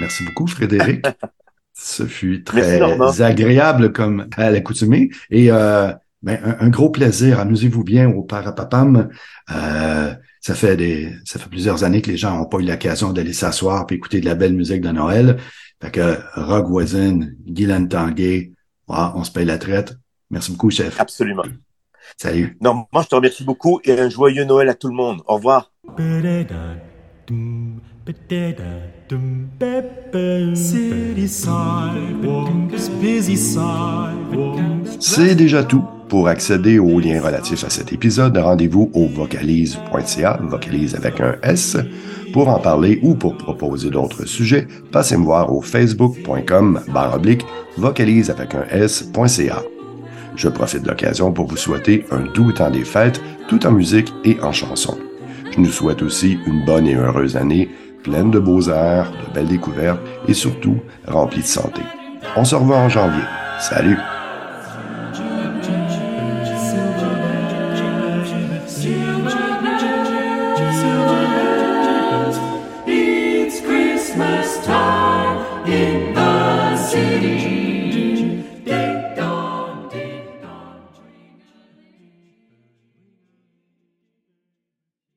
[0.00, 1.06] Merci beaucoup, Frédéric.
[1.74, 5.10] Ce fut très agréable comme à l'accoutumée.
[5.30, 5.90] Et euh,
[6.22, 7.40] ben, un, un gros plaisir.
[7.40, 9.08] Amusez-vous bien au Parapapam.
[9.50, 13.12] Euh, ça fait des, ça fait plusieurs années que les gens n'ont pas eu l'occasion
[13.12, 15.38] d'aller s'asseoir et écouter de la belle musique de Noël.
[15.80, 18.52] Fait que Rock Voisine, Guylaine Tanguay,
[18.88, 19.94] ah, on se paye la traite.
[20.32, 20.98] Merci beaucoup, chef.
[20.98, 21.44] Absolument.
[22.16, 22.56] Salut.
[22.60, 25.20] Non, moi, je te remercie beaucoup et un joyeux Noël à tout le monde.
[25.26, 25.70] Au revoir.
[35.00, 35.84] C'est déjà tout.
[36.08, 41.78] Pour accéder aux liens relatifs à cet épisode, rendez-vous au vocalise.ca, vocalise avec un S.
[42.34, 47.46] Pour en parler ou pour proposer d'autres sujets, passez me voir au facebook.com barre oblique
[47.78, 49.62] vocalise avec un S.ca.
[50.36, 54.12] Je profite de l'occasion pour vous souhaiter un doux temps des fêtes, tout en musique
[54.24, 54.98] et en chanson.
[55.52, 57.70] Je nous souhaite aussi une bonne et heureuse année,
[58.02, 61.82] pleine de beaux airs, de belles découvertes et surtout remplie de santé.
[62.36, 63.24] On se revoit en janvier.
[63.58, 63.98] Salut!